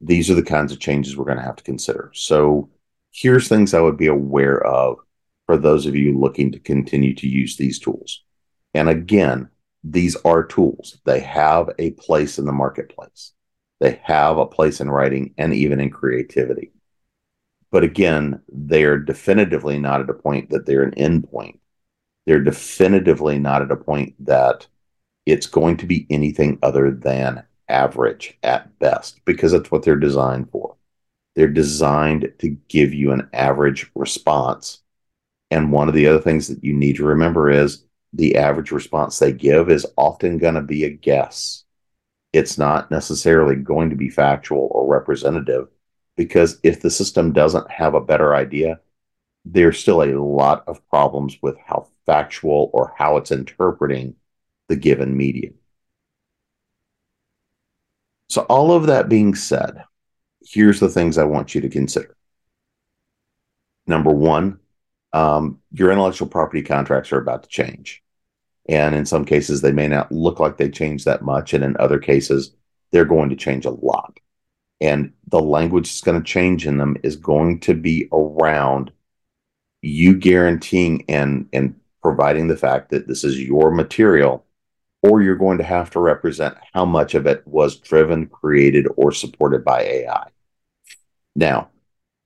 These 0.00 0.30
are 0.30 0.34
the 0.34 0.42
kinds 0.42 0.72
of 0.72 0.80
changes 0.80 1.16
we're 1.16 1.24
going 1.24 1.38
to 1.38 1.44
have 1.44 1.56
to 1.56 1.62
consider. 1.62 2.10
So, 2.14 2.70
here's 3.12 3.48
things 3.48 3.74
I 3.74 3.80
would 3.80 3.96
be 3.96 4.06
aware 4.06 4.64
of 4.64 4.98
for 5.50 5.56
those 5.56 5.84
of 5.84 5.96
you 5.96 6.16
looking 6.16 6.52
to 6.52 6.60
continue 6.60 7.12
to 7.12 7.26
use 7.26 7.56
these 7.56 7.80
tools. 7.80 8.22
And 8.72 8.88
again, 8.88 9.48
these 9.82 10.14
are 10.24 10.44
tools. 10.44 11.00
They 11.04 11.18
have 11.18 11.70
a 11.76 11.90
place 11.90 12.38
in 12.38 12.44
the 12.44 12.52
marketplace. 12.52 13.32
They 13.80 14.00
have 14.04 14.38
a 14.38 14.46
place 14.46 14.80
in 14.80 14.88
writing 14.88 15.34
and 15.36 15.52
even 15.52 15.80
in 15.80 15.90
creativity. 15.90 16.70
But 17.72 17.82
again, 17.82 18.42
they 18.48 18.84
are 18.84 18.96
definitively 18.96 19.80
not 19.80 20.00
at 20.00 20.08
a 20.08 20.14
point 20.14 20.50
that 20.50 20.66
they're 20.66 20.84
an 20.84 20.92
endpoint. 20.92 21.58
They're 22.26 22.44
definitively 22.44 23.40
not 23.40 23.62
at 23.62 23.72
a 23.72 23.76
point 23.76 24.14
that 24.26 24.68
it's 25.26 25.48
going 25.48 25.78
to 25.78 25.86
be 25.86 26.06
anything 26.10 26.60
other 26.62 26.92
than 26.92 27.42
average 27.68 28.38
at 28.44 28.78
best, 28.78 29.20
because 29.24 29.50
that's 29.50 29.72
what 29.72 29.82
they're 29.82 29.96
designed 29.96 30.48
for. 30.52 30.76
They're 31.34 31.48
designed 31.48 32.34
to 32.38 32.50
give 32.68 32.94
you 32.94 33.10
an 33.10 33.28
average 33.32 33.90
response. 33.96 34.82
And 35.50 35.72
one 35.72 35.88
of 35.88 35.94
the 35.94 36.06
other 36.06 36.20
things 36.20 36.48
that 36.48 36.62
you 36.62 36.72
need 36.72 36.96
to 36.96 37.04
remember 37.04 37.50
is 37.50 37.84
the 38.12 38.36
average 38.36 38.70
response 38.70 39.18
they 39.18 39.32
give 39.32 39.70
is 39.70 39.86
often 39.96 40.38
going 40.38 40.54
to 40.54 40.62
be 40.62 40.84
a 40.84 40.90
guess. 40.90 41.64
It's 42.32 42.58
not 42.58 42.90
necessarily 42.90 43.56
going 43.56 43.90
to 43.90 43.96
be 43.96 44.08
factual 44.08 44.68
or 44.70 44.86
representative 44.86 45.68
because 46.16 46.58
if 46.62 46.80
the 46.80 46.90
system 46.90 47.32
doesn't 47.32 47.70
have 47.70 47.94
a 47.94 48.00
better 48.00 48.34
idea, 48.34 48.80
there's 49.44 49.78
still 49.78 50.02
a 50.02 50.14
lot 50.14 50.64
of 50.68 50.86
problems 50.88 51.38
with 51.42 51.56
how 51.64 51.88
factual 52.06 52.70
or 52.72 52.94
how 52.96 53.16
it's 53.16 53.30
interpreting 53.30 54.14
the 54.68 54.76
given 54.76 55.16
medium. 55.16 55.54
So, 58.28 58.42
all 58.42 58.72
of 58.72 58.86
that 58.86 59.08
being 59.08 59.34
said, 59.34 59.82
here's 60.42 60.78
the 60.78 60.88
things 60.88 61.18
I 61.18 61.24
want 61.24 61.54
you 61.54 61.60
to 61.62 61.68
consider. 61.68 62.16
Number 63.86 64.10
one, 64.10 64.60
um, 65.12 65.58
your 65.72 65.90
intellectual 65.90 66.28
property 66.28 66.62
contracts 66.62 67.12
are 67.12 67.20
about 67.20 67.42
to 67.44 67.48
change. 67.48 68.02
And 68.68 68.94
in 68.94 69.06
some 69.06 69.24
cases, 69.24 69.60
they 69.60 69.72
may 69.72 69.88
not 69.88 70.12
look 70.12 70.38
like 70.38 70.56
they 70.56 70.68
change 70.68 71.04
that 71.04 71.22
much. 71.22 71.54
And 71.54 71.64
in 71.64 71.76
other 71.78 71.98
cases, 71.98 72.52
they're 72.92 73.04
going 73.04 73.30
to 73.30 73.36
change 73.36 73.64
a 73.64 73.70
lot. 73.70 74.20
And 74.80 75.12
the 75.28 75.40
language 75.40 75.88
that's 75.88 76.00
going 76.00 76.22
to 76.22 76.26
change 76.26 76.66
in 76.66 76.78
them 76.78 76.96
is 77.02 77.16
going 77.16 77.60
to 77.60 77.74
be 77.74 78.08
around 78.12 78.92
you 79.82 80.14
guaranteeing 80.14 81.04
and, 81.08 81.48
and 81.52 81.74
providing 82.02 82.48
the 82.48 82.56
fact 82.56 82.90
that 82.90 83.06
this 83.08 83.24
is 83.24 83.40
your 83.40 83.70
material, 83.70 84.44
or 85.02 85.22
you're 85.22 85.36
going 85.36 85.58
to 85.58 85.64
have 85.64 85.90
to 85.90 86.00
represent 86.00 86.56
how 86.72 86.84
much 86.84 87.14
of 87.14 87.26
it 87.26 87.46
was 87.46 87.76
driven, 87.76 88.26
created, 88.26 88.86
or 88.96 89.12
supported 89.12 89.64
by 89.64 89.82
AI. 89.82 90.28
Now, 91.34 91.69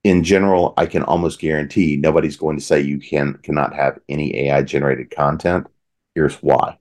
in 0.05 0.23
general, 0.23 0.75
I 0.77 0.85
can 0.87 1.03
almost 1.03 1.41
guarantee 1.41 1.97
nobody's 1.97 2.37
going 2.37 2.59
to 2.59 2.63
say 2.63 2.81
you 2.81 3.01
can 3.01 3.35
cannot 3.43 3.75
have 3.75 3.99
any 4.09 4.37
AI 4.47 4.63
generated 4.63 5.11
content. 5.11 5.67
Here's 6.15 6.37
why. 6.37 6.79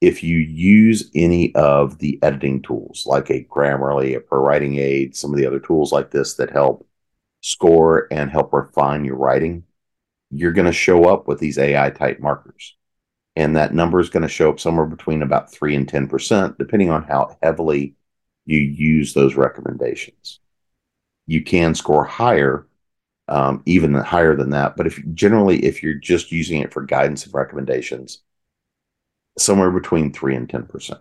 If 0.00 0.22
you 0.22 0.38
use 0.38 1.10
any 1.14 1.54
of 1.54 1.98
the 1.98 2.18
editing 2.22 2.60
tools 2.60 3.04
like 3.06 3.30
a 3.30 3.44
Grammarly, 3.44 4.16
a 4.16 4.20
ProWriting 4.20 4.78
Aid, 4.78 5.16
some 5.16 5.32
of 5.32 5.38
the 5.38 5.46
other 5.46 5.60
tools 5.60 5.92
like 5.92 6.10
this 6.10 6.34
that 6.34 6.50
help 6.50 6.86
score 7.40 8.08
and 8.10 8.30
help 8.30 8.52
refine 8.52 9.04
your 9.04 9.16
writing, 9.16 9.64
you're 10.30 10.52
going 10.52 10.66
to 10.66 10.72
show 10.72 11.04
up 11.04 11.28
with 11.28 11.38
these 11.38 11.56
AI 11.56 11.90
type 11.90 12.18
markers. 12.20 12.76
And 13.36 13.56
that 13.56 13.74
number 13.74 14.00
is 14.00 14.10
going 14.10 14.22
to 14.24 14.28
show 14.28 14.50
up 14.50 14.60
somewhere 14.60 14.86
between 14.86 15.22
about 15.22 15.52
3 15.52 15.74
and 15.76 15.86
10%, 15.86 16.58
depending 16.58 16.90
on 16.90 17.04
how 17.04 17.38
heavily 17.42 17.94
you 18.44 18.58
use 18.58 19.14
those 19.14 19.36
recommendations 19.36 20.40
you 21.26 21.42
can 21.42 21.74
score 21.74 22.04
higher, 22.04 22.66
um, 23.28 23.62
even 23.66 23.94
higher 23.94 24.36
than 24.36 24.50
that. 24.50 24.76
But 24.76 24.86
if 24.86 25.00
generally, 25.14 25.64
if 25.64 25.82
you're 25.82 25.94
just 25.94 26.32
using 26.32 26.60
it 26.60 26.72
for 26.72 26.82
guidance 26.82 27.24
and 27.24 27.34
recommendations, 27.34 28.22
somewhere 29.38 29.70
between 29.70 30.12
three 30.12 30.34
and 30.34 30.48
ten 30.48 30.64
percent. 30.64 31.00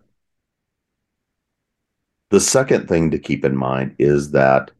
The 2.29 2.39
second 2.39 2.87
thing 2.87 3.11
to 3.11 3.19
keep 3.19 3.45
in 3.45 3.55
mind 3.55 3.95
is 3.99 4.31
that 4.31 4.71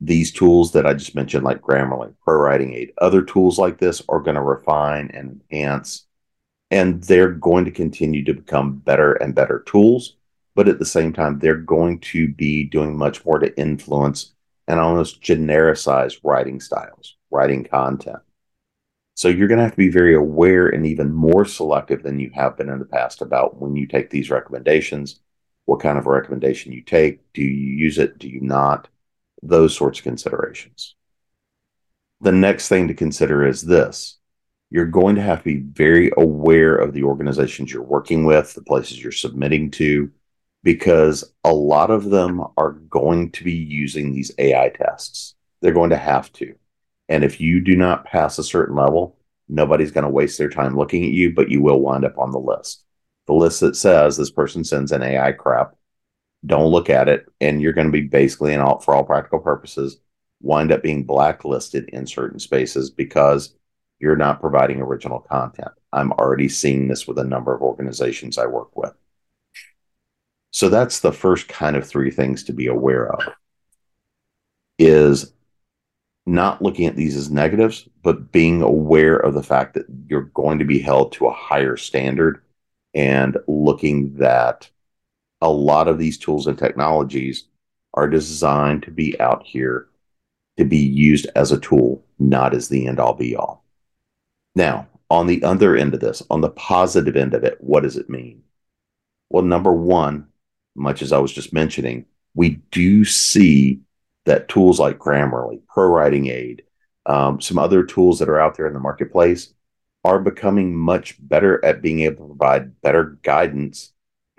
these 0.00 0.32
tools 0.32 0.72
that 0.72 0.86
I 0.86 0.94
just 0.94 1.14
mentioned, 1.14 1.44
like 1.44 1.60
Grammarly, 1.60 2.14
ProWriting 2.26 2.74
Aid, 2.74 2.92
other 2.98 3.22
tools 3.22 3.58
like 3.58 3.78
this 3.78 4.02
are 4.08 4.18
going 4.18 4.34
to 4.34 4.40
refine 4.40 5.10
and 5.12 5.40
enhance, 5.50 6.06
and 6.70 7.02
they're 7.04 7.30
going 7.30 7.66
to 7.66 7.70
continue 7.70 8.24
to 8.24 8.34
become 8.34 8.78
better 8.78 9.12
and 9.12 9.34
better 9.34 9.62
tools. 9.66 10.16
But 10.54 10.68
at 10.68 10.78
the 10.78 10.86
same 10.86 11.12
time, 11.12 11.38
they're 11.38 11.54
going 11.54 12.00
to 12.00 12.28
be 12.28 12.64
doing 12.64 12.96
much 12.96 13.24
more 13.24 13.38
to 13.38 13.56
influence 13.58 14.32
and 14.72 14.80
almost 14.80 15.20
genericize 15.20 16.18
writing 16.24 16.58
styles, 16.58 17.18
writing 17.30 17.62
content. 17.62 18.20
So 19.12 19.28
you're 19.28 19.46
going 19.46 19.58
to 19.58 19.64
have 19.64 19.72
to 19.72 19.76
be 19.76 19.90
very 19.90 20.14
aware 20.14 20.68
and 20.68 20.86
even 20.86 21.12
more 21.12 21.44
selective 21.44 22.02
than 22.02 22.18
you 22.18 22.30
have 22.32 22.56
been 22.56 22.70
in 22.70 22.78
the 22.78 22.86
past 22.86 23.20
about 23.20 23.60
when 23.60 23.76
you 23.76 23.86
take 23.86 24.08
these 24.08 24.30
recommendations, 24.30 25.20
what 25.66 25.80
kind 25.80 25.98
of 25.98 26.06
recommendation 26.06 26.72
you 26.72 26.80
take, 26.80 27.20
do 27.34 27.42
you 27.42 27.76
use 27.76 27.98
it, 27.98 28.16
do 28.16 28.30
you 28.30 28.40
not, 28.40 28.88
those 29.42 29.76
sorts 29.76 29.98
of 29.98 30.04
considerations. 30.04 30.94
The 32.22 32.32
next 32.32 32.68
thing 32.68 32.88
to 32.88 32.94
consider 32.94 33.46
is 33.46 33.60
this. 33.60 34.16
You're 34.70 34.86
going 34.86 35.16
to 35.16 35.22
have 35.22 35.40
to 35.40 35.44
be 35.44 35.56
very 35.56 36.10
aware 36.16 36.76
of 36.76 36.94
the 36.94 37.02
organizations 37.02 37.70
you're 37.70 37.82
working 37.82 38.24
with, 38.24 38.54
the 38.54 38.62
places 38.62 39.02
you're 39.02 39.12
submitting 39.12 39.70
to, 39.72 40.10
because 40.62 41.24
a 41.44 41.52
lot 41.52 41.90
of 41.90 42.10
them 42.10 42.42
are 42.56 42.72
going 42.72 43.30
to 43.32 43.44
be 43.44 43.52
using 43.52 44.12
these 44.12 44.30
AI 44.38 44.70
tests. 44.70 45.34
They're 45.60 45.72
going 45.72 45.90
to 45.90 45.96
have 45.96 46.32
to. 46.34 46.54
And 47.08 47.24
if 47.24 47.40
you 47.40 47.60
do 47.60 47.76
not 47.76 48.04
pass 48.04 48.38
a 48.38 48.44
certain 48.44 48.76
level, 48.76 49.16
nobody's 49.48 49.90
going 49.90 50.04
to 50.04 50.10
waste 50.10 50.38
their 50.38 50.48
time 50.48 50.76
looking 50.76 51.04
at 51.04 51.10
you, 51.10 51.34
but 51.34 51.50
you 51.50 51.60
will 51.60 51.80
wind 51.80 52.04
up 52.04 52.18
on 52.18 52.30
the 52.30 52.38
list. 52.38 52.84
The 53.26 53.34
list 53.34 53.60
that 53.60 53.76
says 53.76 54.16
this 54.16 54.30
person 54.30 54.64
sends 54.64 54.92
an 54.92 55.02
AI 55.02 55.32
crap, 55.32 55.74
don't 56.44 56.70
look 56.70 56.90
at 56.90 57.08
it, 57.08 57.26
and 57.40 57.60
you're 57.62 57.72
going 57.72 57.86
to 57.86 57.92
be 57.92 58.02
basically, 58.02 58.56
all, 58.56 58.80
for 58.80 58.94
all 58.94 59.04
practical 59.04 59.38
purposes, 59.38 60.00
wind 60.40 60.72
up 60.72 60.82
being 60.82 61.04
blacklisted 61.04 61.88
in 61.90 62.06
certain 62.06 62.38
spaces 62.38 62.90
because 62.90 63.54
you're 64.00 64.16
not 64.16 64.40
providing 64.40 64.80
original 64.80 65.20
content. 65.20 65.70
I'm 65.92 66.12
already 66.12 66.48
seeing 66.48 66.88
this 66.88 67.06
with 67.06 67.18
a 67.18 67.24
number 67.24 67.54
of 67.54 67.62
organizations 67.62 68.38
I 68.38 68.46
work 68.46 68.76
with. 68.76 68.92
So 70.52 70.68
that's 70.68 71.00
the 71.00 71.12
first 71.12 71.48
kind 71.48 71.76
of 71.76 71.86
three 71.86 72.10
things 72.10 72.44
to 72.44 72.52
be 72.52 72.66
aware 72.66 73.10
of 73.10 73.20
is 74.78 75.32
not 76.26 76.62
looking 76.62 76.86
at 76.86 76.94
these 76.94 77.16
as 77.16 77.30
negatives, 77.30 77.88
but 78.02 78.30
being 78.30 78.62
aware 78.62 79.16
of 79.16 79.34
the 79.34 79.42
fact 79.42 79.74
that 79.74 79.86
you're 80.06 80.30
going 80.34 80.58
to 80.58 80.64
be 80.64 80.78
held 80.78 81.12
to 81.12 81.26
a 81.26 81.32
higher 81.32 81.76
standard 81.76 82.42
and 82.94 83.38
looking 83.48 84.14
that 84.14 84.70
a 85.40 85.50
lot 85.50 85.88
of 85.88 85.98
these 85.98 86.18
tools 86.18 86.46
and 86.46 86.58
technologies 86.58 87.44
are 87.94 88.08
designed 88.08 88.82
to 88.82 88.90
be 88.90 89.18
out 89.20 89.42
here 89.44 89.88
to 90.58 90.64
be 90.64 90.78
used 90.78 91.26
as 91.34 91.50
a 91.50 91.60
tool, 91.60 92.04
not 92.18 92.54
as 92.54 92.68
the 92.68 92.86
end 92.86 93.00
all 93.00 93.14
be 93.14 93.34
all. 93.34 93.64
Now, 94.54 94.86
on 95.10 95.26
the 95.26 95.42
other 95.42 95.76
end 95.76 95.94
of 95.94 96.00
this, 96.00 96.22
on 96.30 96.42
the 96.42 96.50
positive 96.50 97.16
end 97.16 97.32
of 97.34 97.42
it, 97.42 97.56
what 97.60 97.82
does 97.82 97.96
it 97.96 98.10
mean? 98.10 98.42
Well, 99.30 99.42
number 99.42 99.72
one, 99.72 100.28
much 100.74 101.02
as 101.02 101.12
I 101.12 101.18
was 101.18 101.32
just 101.32 101.52
mentioning, 101.52 102.06
we 102.34 102.60
do 102.70 103.04
see 103.04 103.80
that 104.24 104.48
tools 104.48 104.78
like 104.78 104.98
Grammarly, 104.98 105.60
Pro 105.68 105.86
Writing 105.86 106.28
Aid, 106.28 106.62
um, 107.06 107.40
some 107.40 107.58
other 107.58 107.82
tools 107.82 108.18
that 108.18 108.28
are 108.28 108.40
out 108.40 108.56
there 108.56 108.66
in 108.66 108.74
the 108.74 108.80
marketplace 108.80 109.52
are 110.04 110.18
becoming 110.18 110.74
much 110.74 111.16
better 111.20 111.64
at 111.64 111.82
being 111.82 112.00
able 112.00 112.28
to 112.28 112.34
provide 112.34 112.80
better 112.80 113.18
guidance 113.22 113.92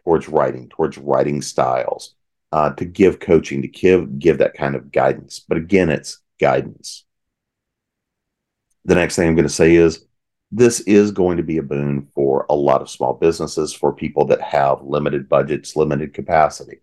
towards 0.04 0.28
writing, 0.28 0.70
towards 0.70 0.98
writing 0.98 1.42
styles, 1.42 2.16
uh, 2.52 2.72
to 2.72 2.86
give 2.86 3.20
coaching, 3.20 3.62
to 3.62 3.68
give 3.68 4.20
give 4.20 4.38
that 4.40 4.54
kind 4.54 4.76
of 4.76 4.92
guidance. 4.92 5.40
But 5.40 5.58
again, 5.58 5.90
it's 5.90 6.20
guidance. 6.40 7.06
The 8.86 8.96
next 8.96 9.16
thing 9.16 9.28
I'm 9.28 9.36
going 9.36 9.48
to 9.48 9.54
say 9.54 9.76
is 9.76 10.06
this 10.56 10.82
is 10.82 11.10
going 11.10 11.38
to 11.38 11.44
be 11.44 11.58
a 11.58 11.64
boon 11.64 12.08
for 12.14 12.46
a 12.48 12.54
lot 12.54 12.82
of 12.82 12.90
small 12.90 13.16
businesses, 13.16 13.74
for 13.74 13.92
people 13.92 14.26
that 14.26 14.40
have 14.40 14.84
limited 14.84 15.28
budgets, 15.28 15.76
limited 15.76 16.14
capacity. 16.14 16.82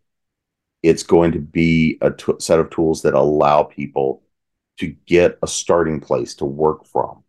It's 0.82 1.04
going 1.04 1.30
to 1.32 1.38
be 1.38 1.96
a 2.00 2.10
t- 2.10 2.32
set 2.40 2.58
of 2.58 2.70
tools 2.70 3.02
that 3.02 3.14
allow 3.14 3.62
people 3.62 4.24
to 4.78 4.88
get 5.06 5.38
a 5.40 5.46
starting 5.46 6.00
place 6.00 6.34
to 6.36 6.44
work 6.44 6.84
from. 6.84 7.22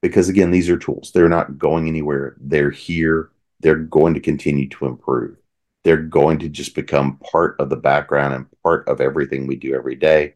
Because 0.00 0.30
again, 0.30 0.50
these 0.50 0.70
are 0.70 0.78
tools. 0.78 1.12
They're 1.12 1.28
not 1.28 1.58
going 1.58 1.86
anywhere. 1.86 2.36
They're 2.40 2.70
here. 2.70 3.30
They're 3.60 3.74
going 3.74 4.14
to 4.14 4.20
continue 4.20 4.70
to 4.70 4.86
improve. 4.86 5.36
They're 5.82 5.98
going 5.98 6.38
to 6.38 6.48
just 6.48 6.74
become 6.74 7.18
part 7.18 7.56
of 7.58 7.68
the 7.68 7.76
background 7.76 8.32
and 8.32 8.46
part 8.62 8.88
of 8.88 9.02
everything 9.02 9.46
we 9.46 9.56
do 9.56 9.74
every 9.74 9.96
day 9.96 10.34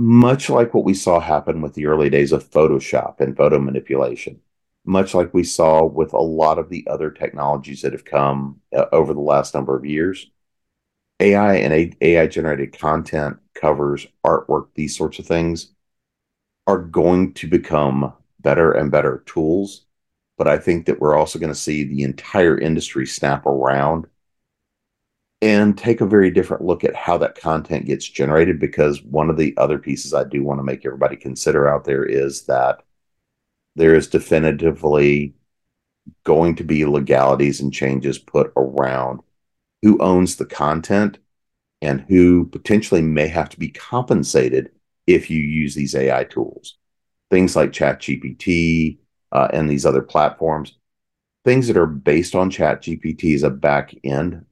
much 0.00 0.48
like 0.48 0.72
what 0.72 0.84
we 0.84 0.94
saw 0.94 1.20
happen 1.20 1.60
with 1.60 1.74
the 1.74 1.84
early 1.84 2.08
days 2.08 2.32
of 2.32 2.50
Photoshop 2.50 3.20
and 3.20 3.36
photo 3.36 3.58
manipulation, 3.58 4.40
much 4.86 5.12
like 5.12 5.34
we 5.34 5.44
saw 5.44 5.84
with 5.84 6.14
a 6.14 6.18
lot 6.18 6.58
of 6.58 6.70
the 6.70 6.86
other 6.88 7.10
technologies 7.10 7.82
that 7.82 7.92
have 7.92 8.06
come 8.06 8.58
uh, 8.74 8.86
over 8.92 9.12
the 9.12 9.20
last 9.20 9.52
number 9.52 9.76
of 9.76 9.84
years. 9.84 10.30
AI 11.20 11.56
and 11.56 11.94
AI 12.00 12.26
generated 12.28 12.78
content, 12.78 13.36
covers, 13.54 14.06
artwork, 14.24 14.68
these 14.74 14.96
sorts 14.96 15.18
of 15.18 15.26
things 15.26 15.72
are 16.66 16.78
going 16.78 17.34
to 17.34 17.46
become 17.46 18.14
better 18.38 18.72
and 18.72 18.90
better 18.90 19.22
tools. 19.26 19.84
But 20.38 20.48
I 20.48 20.56
think 20.56 20.86
that 20.86 20.98
we're 20.98 21.14
also 21.14 21.38
going 21.38 21.52
to 21.52 21.58
see 21.58 21.84
the 21.84 22.04
entire 22.04 22.58
industry 22.58 23.06
snap 23.06 23.44
around 23.44 24.06
and 25.42 25.76
take 25.76 26.00
a 26.00 26.06
very 26.06 26.30
different 26.30 26.64
look 26.64 26.84
at 26.84 26.94
how 26.94 27.16
that 27.18 27.34
content 27.34 27.86
gets 27.86 28.06
generated 28.06 28.60
because 28.60 29.02
one 29.02 29.30
of 29.30 29.38
the 29.38 29.54
other 29.56 29.78
pieces 29.78 30.12
I 30.12 30.24
do 30.24 30.42
want 30.42 30.58
to 30.58 30.64
make 30.64 30.84
everybody 30.84 31.16
consider 31.16 31.66
out 31.68 31.84
there 31.84 32.04
is 32.04 32.42
that 32.42 32.82
there 33.76 33.94
is 33.94 34.08
definitively 34.08 35.34
going 36.24 36.56
to 36.56 36.64
be 36.64 36.84
legalities 36.84 37.60
and 37.60 37.72
changes 37.72 38.18
put 38.18 38.52
around 38.56 39.20
who 39.82 39.98
owns 39.98 40.36
the 40.36 40.44
content 40.44 41.18
and 41.80 42.02
who 42.02 42.44
potentially 42.46 43.00
may 43.00 43.28
have 43.28 43.48
to 43.48 43.58
be 43.58 43.68
compensated 43.68 44.70
if 45.06 45.30
you 45.30 45.42
use 45.42 45.74
these 45.74 45.94
AI 45.94 46.24
tools. 46.24 46.76
Things 47.30 47.56
like 47.56 47.70
ChatGPT 47.72 48.98
uh, 49.32 49.48
and 49.52 49.70
these 49.70 49.86
other 49.86 50.02
platforms, 50.02 50.76
things 51.44 51.68
that 51.68 51.76
are 51.76 51.86
based 51.86 52.34
on 52.34 52.50
ChatGPT 52.50 53.34
as 53.34 53.42
a 53.42 53.50
back 53.50 53.94
end 54.04 54.44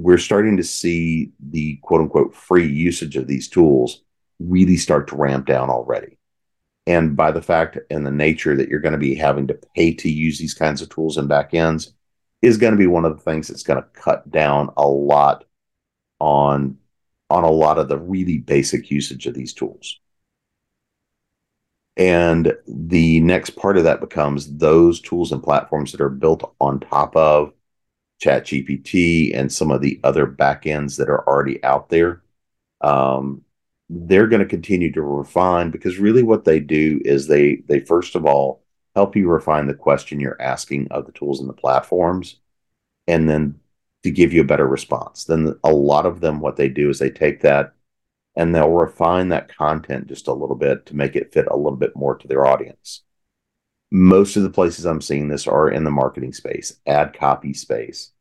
we're 0.00 0.18
starting 0.18 0.56
to 0.56 0.64
see 0.64 1.30
the 1.50 1.76
quote 1.82 2.00
unquote 2.00 2.34
free 2.34 2.66
usage 2.66 3.16
of 3.16 3.26
these 3.26 3.48
tools 3.48 4.02
really 4.38 4.76
start 4.76 5.08
to 5.08 5.16
ramp 5.16 5.46
down 5.46 5.68
already. 5.68 6.16
And 6.86 7.14
by 7.16 7.30
the 7.30 7.42
fact 7.42 7.78
and 7.90 8.06
the 8.06 8.10
nature 8.10 8.56
that 8.56 8.68
you're 8.68 8.80
going 8.80 8.92
to 8.92 8.98
be 8.98 9.14
having 9.14 9.46
to 9.48 9.58
pay 9.76 9.92
to 9.94 10.10
use 10.10 10.38
these 10.38 10.54
kinds 10.54 10.80
of 10.80 10.88
tools 10.88 11.18
and 11.18 11.28
backends 11.28 11.92
is 12.40 12.56
going 12.56 12.72
to 12.72 12.78
be 12.78 12.86
one 12.86 13.04
of 13.04 13.14
the 13.14 13.22
things 13.22 13.48
that's 13.48 13.62
going 13.62 13.82
to 13.82 13.88
cut 13.92 14.28
down 14.30 14.70
a 14.78 14.88
lot 14.88 15.44
on 16.18 16.78
on 17.28 17.44
a 17.44 17.50
lot 17.50 17.78
of 17.78 17.88
the 17.88 17.98
really 17.98 18.38
basic 18.38 18.90
usage 18.90 19.26
of 19.26 19.34
these 19.34 19.52
tools. 19.52 20.00
And 21.96 22.56
the 22.66 23.20
next 23.20 23.50
part 23.50 23.76
of 23.76 23.84
that 23.84 24.00
becomes 24.00 24.56
those 24.56 25.00
tools 25.00 25.30
and 25.30 25.42
platforms 25.42 25.92
that 25.92 26.00
are 26.00 26.08
built 26.08 26.54
on 26.58 26.80
top 26.80 27.14
of 27.14 27.52
ChatGPT 28.20 29.36
and 29.36 29.52
some 29.52 29.70
of 29.70 29.80
the 29.80 30.00
other 30.04 30.26
backends 30.26 30.96
that 30.96 31.08
are 31.08 31.26
already 31.26 31.62
out 31.64 31.88
there. 31.88 32.22
Um, 32.80 33.42
they're 33.88 34.28
going 34.28 34.42
to 34.42 34.48
continue 34.48 34.92
to 34.92 35.02
refine 35.02 35.70
because 35.70 35.98
really 35.98 36.22
what 36.22 36.44
they 36.44 36.60
do 36.60 37.00
is 37.04 37.26
they 37.26 37.56
they 37.66 37.80
first 37.80 38.14
of 38.14 38.24
all 38.24 38.62
help 38.94 39.16
you 39.16 39.28
refine 39.28 39.66
the 39.66 39.74
question 39.74 40.20
you're 40.20 40.40
asking 40.40 40.88
of 40.90 41.06
the 41.06 41.12
tools 41.12 41.40
and 41.40 41.48
the 41.48 41.54
platforms, 41.54 42.36
and 43.06 43.28
then 43.28 43.58
to 44.02 44.10
give 44.10 44.32
you 44.32 44.40
a 44.42 44.44
better 44.44 44.66
response. 44.66 45.24
Then 45.24 45.54
a 45.64 45.72
lot 45.72 46.06
of 46.06 46.20
them, 46.20 46.40
what 46.40 46.56
they 46.56 46.68
do 46.68 46.88
is 46.90 46.98
they 46.98 47.10
take 47.10 47.40
that 47.42 47.74
and 48.36 48.54
they'll 48.54 48.70
refine 48.70 49.28
that 49.28 49.54
content 49.54 50.06
just 50.06 50.28
a 50.28 50.32
little 50.32 50.56
bit 50.56 50.86
to 50.86 50.96
make 50.96 51.16
it 51.16 51.32
fit 51.32 51.46
a 51.50 51.56
little 51.56 51.76
bit 51.76 51.96
more 51.96 52.16
to 52.16 52.28
their 52.28 52.46
audience 52.46 53.02
most 53.90 54.36
of 54.36 54.42
the 54.42 54.50
places 54.50 54.84
I'm 54.84 55.00
seeing 55.00 55.28
this 55.28 55.46
are 55.46 55.68
in 55.70 55.84
the 55.84 55.90
marketing 55.90 56.32
space, 56.32 56.74
ad 56.86 57.16
copy 57.18 57.54
space, 57.54 58.12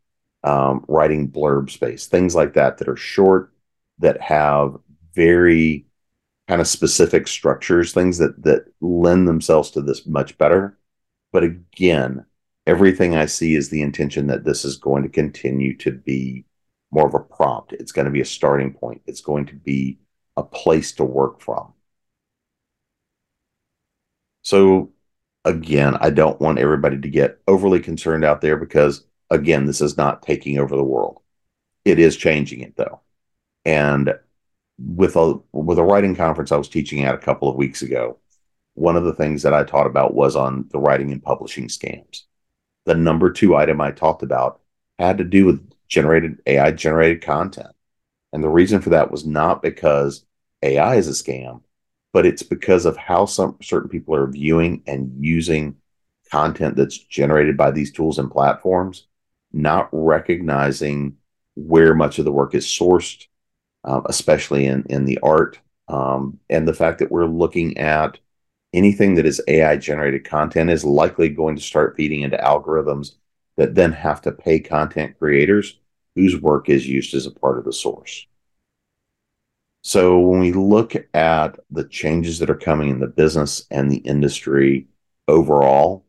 um, 0.43 0.83
writing 0.87 1.29
blurb 1.29 1.69
space, 1.69 2.07
things 2.07 2.35
like 2.35 2.53
that 2.53 2.77
that 2.77 2.87
are 2.87 2.95
short, 2.95 3.53
that 3.99 4.19
have 4.21 4.77
very 5.13 5.85
kind 6.47 6.61
of 6.61 6.67
specific 6.67 7.27
structures, 7.27 7.93
things 7.93 8.17
that 8.17 8.41
that 8.43 8.65
lend 8.81 9.27
themselves 9.27 9.71
to 9.71 9.81
this 9.81 10.05
much 10.07 10.37
better. 10.37 10.77
But 11.31 11.43
again, 11.43 12.25
everything 12.65 13.15
I 13.15 13.27
see 13.27 13.55
is 13.55 13.69
the 13.69 13.81
intention 13.81 14.27
that 14.27 14.45
this 14.45 14.65
is 14.65 14.77
going 14.77 15.03
to 15.03 15.09
continue 15.09 15.77
to 15.77 15.91
be 15.91 16.45
more 16.91 17.07
of 17.07 17.13
a 17.13 17.19
prompt. 17.19 17.73
It's 17.73 17.91
going 17.91 18.05
to 18.05 18.11
be 18.11 18.21
a 18.21 18.25
starting 18.25 18.73
point. 18.73 19.01
It's 19.05 19.21
going 19.21 19.45
to 19.47 19.55
be 19.55 19.99
a 20.37 20.43
place 20.43 20.91
to 20.93 21.03
work 21.03 21.41
from. 21.41 21.73
So 24.41 24.91
again, 25.49 25.97
I 25.99 26.11
don't 26.11 26.39
want 26.39 26.59
everybody 26.59 26.99
to 26.99 27.09
get 27.09 27.39
overly 27.47 27.79
concerned 27.79 28.23
out 28.23 28.41
there 28.41 28.55
because, 28.55 29.05
again, 29.31 29.65
this 29.65 29.81
is 29.81 29.97
not 29.97 30.21
taking 30.21 30.59
over 30.59 30.75
the 30.75 30.83
world. 30.83 31.21
It 31.85 31.97
is 31.97 32.15
changing 32.15 32.61
it 32.61 32.75
though. 32.75 33.01
And 33.65 34.13
with 34.77 35.15
a 35.15 35.39
with 35.51 35.79
a 35.79 35.83
writing 35.83 36.15
conference 36.15 36.51
I 36.51 36.57
was 36.57 36.69
teaching 36.69 37.03
at 37.03 37.15
a 37.15 37.19
couple 37.19 37.49
of 37.49 37.55
weeks 37.55 37.81
ago, 37.81 38.19
one 38.75 38.95
of 38.95 39.03
the 39.03 39.13
things 39.13 39.41
that 39.41 39.53
I 39.53 39.63
taught 39.63 39.87
about 39.87 40.13
was 40.13 40.35
on 40.35 40.67
the 40.71 40.79
writing 40.79 41.11
and 41.11 41.21
publishing 41.21 41.67
scams. 41.67 42.23
The 42.85 42.95
number 42.95 43.31
two 43.31 43.55
item 43.55 43.81
I 43.81 43.91
talked 43.91 44.23
about 44.23 44.61
had 44.99 45.17
to 45.17 45.23
do 45.23 45.45
with 45.45 45.67
generated 45.87 46.41
AI 46.45 46.71
generated 46.71 47.21
content. 47.23 47.71
And 48.31 48.43
the 48.43 48.49
reason 48.49 48.81
for 48.81 48.91
that 48.91 49.09
was 49.09 49.25
not 49.25 49.63
because 49.63 50.25
AI 50.61 50.95
is 50.95 51.07
a 51.07 51.11
scam, 51.11 51.61
but 52.13 52.25
it's 52.25 52.43
because 52.43 52.85
of 52.85 52.97
how 52.97 53.25
some 53.25 53.57
certain 53.61 53.89
people 53.89 54.15
are 54.15 54.27
viewing 54.27 54.83
and 54.87 55.13
using 55.19 55.75
content 56.31 56.75
that's 56.75 56.97
generated 56.97 57.57
by 57.57 57.71
these 57.71 57.91
tools 57.91 58.19
and 58.19 58.31
platforms, 58.31 59.07
not 59.51 59.89
recognizing 59.91 61.15
where 61.55 61.93
much 61.93 62.19
of 62.19 62.25
the 62.25 62.31
work 62.31 62.55
is 62.55 62.65
sourced, 62.65 63.27
uh, 63.83 64.01
especially 64.05 64.65
in 64.65 64.83
in 64.89 65.05
the 65.05 65.19
art, 65.23 65.59
um, 65.87 66.39
and 66.49 66.67
the 66.67 66.73
fact 66.73 66.99
that 66.99 67.11
we're 67.11 67.25
looking 67.25 67.77
at 67.77 68.19
anything 68.73 69.15
that 69.15 69.25
is 69.25 69.41
AI 69.47 69.77
generated 69.77 70.23
content 70.23 70.69
is 70.69 70.83
likely 70.85 71.29
going 71.29 71.55
to 71.55 71.61
start 71.61 71.95
feeding 71.95 72.21
into 72.21 72.37
algorithms 72.37 73.15
that 73.57 73.75
then 73.75 73.91
have 73.91 74.21
to 74.21 74.31
pay 74.31 74.59
content 74.59 75.17
creators 75.17 75.79
whose 76.15 76.39
work 76.39 76.69
is 76.69 76.87
used 76.87 77.13
as 77.13 77.25
a 77.25 77.31
part 77.31 77.57
of 77.57 77.65
the 77.65 77.73
source. 77.73 78.27
So 79.81 80.19
when 80.19 80.39
we 80.41 80.51
look 80.51 80.93
at 81.13 81.57
the 81.71 81.85
changes 81.85 82.39
that 82.39 82.49
are 82.49 82.55
coming 82.55 82.89
in 82.89 82.99
the 82.99 83.07
business 83.07 83.65
and 83.71 83.89
the 83.89 83.97
industry 83.97 84.87
overall, 85.27 86.05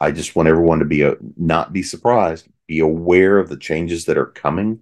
I 0.00 0.10
just 0.10 0.34
want 0.34 0.48
everyone 0.48 0.80
to 0.80 0.84
be 0.84 1.02
a, 1.02 1.16
not 1.36 1.72
be 1.72 1.82
surprised, 1.82 2.48
be 2.66 2.80
aware 2.80 3.38
of 3.38 3.48
the 3.48 3.56
changes 3.56 4.06
that 4.06 4.18
are 4.18 4.26
coming, 4.26 4.80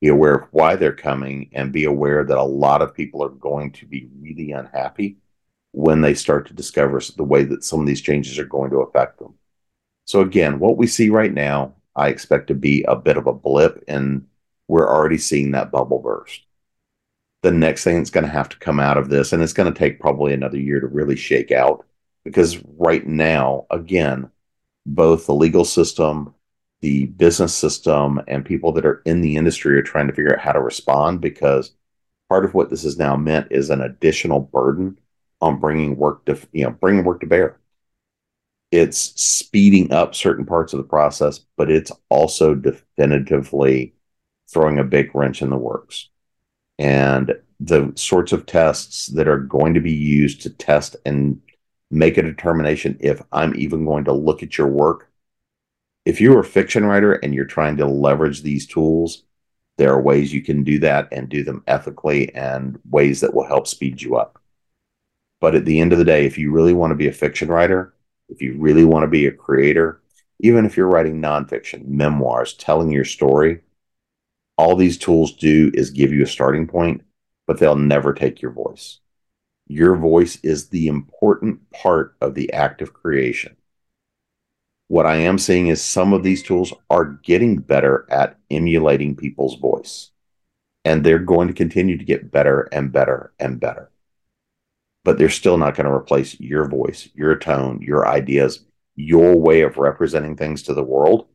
be 0.00 0.08
aware 0.08 0.34
of 0.34 0.48
why 0.50 0.76
they're 0.76 0.92
coming, 0.92 1.50
and 1.52 1.72
be 1.72 1.84
aware 1.84 2.24
that 2.24 2.38
a 2.38 2.42
lot 2.42 2.82
of 2.82 2.94
people 2.94 3.22
are 3.22 3.30
going 3.30 3.70
to 3.72 3.86
be 3.86 4.08
really 4.20 4.50
unhappy 4.50 5.18
when 5.72 6.00
they 6.00 6.14
start 6.14 6.48
to 6.48 6.54
discover 6.54 7.00
the 7.16 7.22
way 7.24 7.44
that 7.44 7.62
some 7.62 7.80
of 7.80 7.86
these 7.86 8.00
changes 8.00 8.38
are 8.38 8.44
going 8.44 8.70
to 8.70 8.80
affect 8.80 9.18
them. 9.20 9.34
So 10.06 10.22
again, 10.22 10.58
what 10.58 10.76
we 10.76 10.88
see 10.88 11.08
right 11.08 11.32
now, 11.32 11.76
I 11.94 12.08
expect 12.08 12.48
to 12.48 12.54
be 12.54 12.82
a 12.88 12.96
bit 12.96 13.16
of 13.16 13.28
a 13.28 13.32
blip, 13.32 13.84
and 13.86 14.26
we're 14.66 14.88
already 14.88 15.18
seeing 15.18 15.52
that 15.52 15.70
bubble 15.70 16.00
burst 16.00 16.42
the 17.42 17.50
next 17.50 17.84
thing 17.84 17.96
that's 17.96 18.10
going 18.10 18.24
to 18.24 18.30
have 18.30 18.48
to 18.50 18.58
come 18.58 18.80
out 18.80 18.98
of 18.98 19.08
this, 19.08 19.32
and 19.32 19.42
it's 19.42 19.52
going 19.52 19.72
to 19.72 19.78
take 19.78 20.00
probably 20.00 20.32
another 20.32 20.58
year 20.58 20.80
to 20.80 20.86
really 20.86 21.16
shake 21.16 21.52
out 21.52 21.86
because 22.24 22.58
right 22.76 23.06
now, 23.06 23.66
again, 23.70 24.30
both 24.86 25.26
the 25.26 25.34
legal 25.34 25.64
system, 25.64 26.34
the 26.80 27.06
business 27.06 27.54
system, 27.54 28.20
and 28.28 28.44
people 28.44 28.72
that 28.72 28.86
are 28.86 29.02
in 29.06 29.20
the 29.22 29.36
industry 29.36 29.78
are 29.78 29.82
trying 29.82 30.06
to 30.08 30.12
figure 30.14 30.34
out 30.34 30.40
how 30.44 30.52
to 30.52 30.60
respond 30.60 31.20
because 31.20 31.72
part 32.28 32.44
of 32.44 32.54
what 32.54 32.70
this 32.70 32.82
has 32.84 32.98
now 32.98 33.16
meant 33.16 33.48
is 33.50 33.70
an 33.70 33.80
additional 33.80 34.40
burden 34.40 34.98
on 35.40 35.58
bringing 35.58 35.96
work 35.96 36.24
to 36.26 36.38
you 36.52 36.64
know 36.64 36.70
bringing 36.70 37.04
work 37.04 37.20
to 37.20 37.26
bear. 37.26 37.58
It's 38.70 38.98
speeding 39.20 39.92
up 39.92 40.14
certain 40.14 40.46
parts 40.46 40.72
of 40.72 40.78
the 40.78 40.84
process 40.84 41.40
but 41.56 41.70
it's 41.70 41.90
also 42.08 42.54
definitively 42.54 43.94
throwing 44.52 44.78
a 44.78 44.84
big 44.84 45.14
wrench 45.14 45.42
in 45.42 45.50
the 45.50 45.56
works 45.56 46.09
and 46.80 47.34
the 47.60 47.92
sorts 47.96 48.32
of 48.32 48.46
tests 48.46 49.08
that 49.08 49.28
are 49.28 49.38
going 49.38 49.74
to 49.74 49.80
be 49.80 49.92
used 49.92 50.42
to 50.42 50.50
test 50.50 50.96
and 51.06 51.40
make 51.92 52.18
a 52.18 52.22
determination 52.22 52.96
if 53.00 53.22
I'm 53.32 53.54
even 53.56 53.84
going 53.86 54.04
to 54.06 54.12
look 54.14 54.42
at 54.42 54.58
your 54.58 54.68
work 54.68 55.10
If 56.04 56.20
you're 56.20 56.40
a 56.40 56.44
fiction 56.44 56.84
writer 56.84 57.14
and 57.14 57.34
you're 57.34 57.46
trying 57.46 57.78
to 57.78 57.86
leverage 57.86 58.42
these 58.42 58.66
tools, 58.66 59.24
there 59.78 59.92
are 59.92 60.02
ways 60.02 60.32
you 60.32 60.42
can 60.42 60.64
do 60.64 60.78
that 60.80 61.08
and 61.12 61.28
do 61.28 61.42
them 61.44 61.62
ethically 61.66 62.34
and 62.34 62.78
ways 62.90 63.20
that 63.20 63.34
will 63.34 63.46
help 63.46 63.66
speed 63.66 64.02
you 64.02 64.16
up. 64.16 64.40
But 65.40 65.54
at 65.54 65.64
the 65.64 65.80
end 65.80 65.92
of 65.92 65.98
the 65.98 66.04
day, 66.04 66.26
if 66.26 66.38
you 66.38 66.52
really 66.52 66.74
want 66.74 66.92
to 66.92 66.96
be 66.96 67.08
a 67.08 67.12
fiction 67.12 67.48
writer, 67.48 67.94
if 68.28 68.42
you 68.42 68.56
really 68.58 68.84
want 68.84 69.04
to 69.04 69.08
be 69.08 69.26
a 69.26 69.32
creator, 69.32 70.00
even 70.40 70.66
if 70.66 70.76
you're 70.76 70.88
writing 70.88 71.20
nonfiction, 71.20 71.86
memoirs, 71.86 72.54
telling 72.54 72.90
your 72.92 73.04
story, 73.04 73.60
all 74.60 74.76
these 74.76 74.98
tools 74.98 75.32
do 75.32 75.70
is 75.72 75.88
give 75.88 76.12
you 76.12 76.22
a 76.22 76.26
starting 76.26 76.66
point, 76.66 77.02
but 77.46 77.58
they'll 77.58 77.76
never 77.76 78.12
take 78.12 78.42
your 78.42 78.50
voice. 78.50 78.98
Your 79.66 79.96
voice 79.96 80.38
is 80.42 80.68
the 80.68 80.86
important 80.86 81.70
part 81.70 82.14
of 82.20 82.34
the 82.34 82.52
act 82.52 82.82
of 82.82 82.92
creation. 82.92 83.56
What 84.88 85.06
I 85.06 85.16
am 85.16 85.38
seeing 85.38 85.68
is 85.68 85.80
some 85.80 86.12
of 86.12 86.22
these 86.22 86.42
tools 86.42 86.74
are 86.90 87.06
getting 87.22 87.56
better 87.56 88.06
at 88.10 88.36
emulating 88.50 89.16
people's 89.16 89.54
voice, 89.54 90.10
and 90.84 91.02
they're 91.02 91.18
going 91.18 91.48
to 91.48 91.54
continue 91.54 91.96
to 91.96 92.04
get 92.04 92.30
better 92.30 92.68
and 92.70 92.92
better 92.92 93.32
and 93.40 93.58
better. 93.58 93.90
But 95.04 95.16
they're 95.16 95.30
still 95.30 95.56
not 95.56 95.74
going 95.74 95.86
to 95.86 95.92
replace 95.92 96.38
your 96.38 96.68
voice, 96.68 97.08
your 97.14 97.34
tone, 97.36 97.80
your 97.80 98.06
ideas, 98.06 98.62
your 98.94 99.36
way 99.36 99.62
of 99.62 99.78
representing 99.78 100.36
things 100.36 100.62
to 100.64 100.74
the 100.74 100.84
world. 100.84 101.29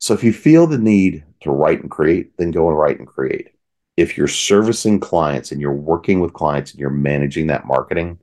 So 0.00 0.14
if 0.14 0.24
you 0.24 0.32
feel 0.32 0.66
the 0.66 0.78
need 0.78 1.24
to 1.42 1.50
write 1.50 1.82
and 1.82 1.90
create, 1.90 2.36
then 2.38 2.50
go 2.50 2.68
and 2.68 2.76
write 2.76 2.98
and 2.98 3.06
create. 3.06 3.50
If 3.98 4.16
you're 4.16 4.28
servicing 4.28 4.98
clients 4.98 5.52
and 5.52 5.60
you're 5.60 5.74
working 5.74 6.20
with 6.20 6.32
clients 6.32 6.70
and 6.70 6.80
you're 6.80 6.88
managing 6.88 7.48
that 7.48 7.66
marketing, 7.66 8.18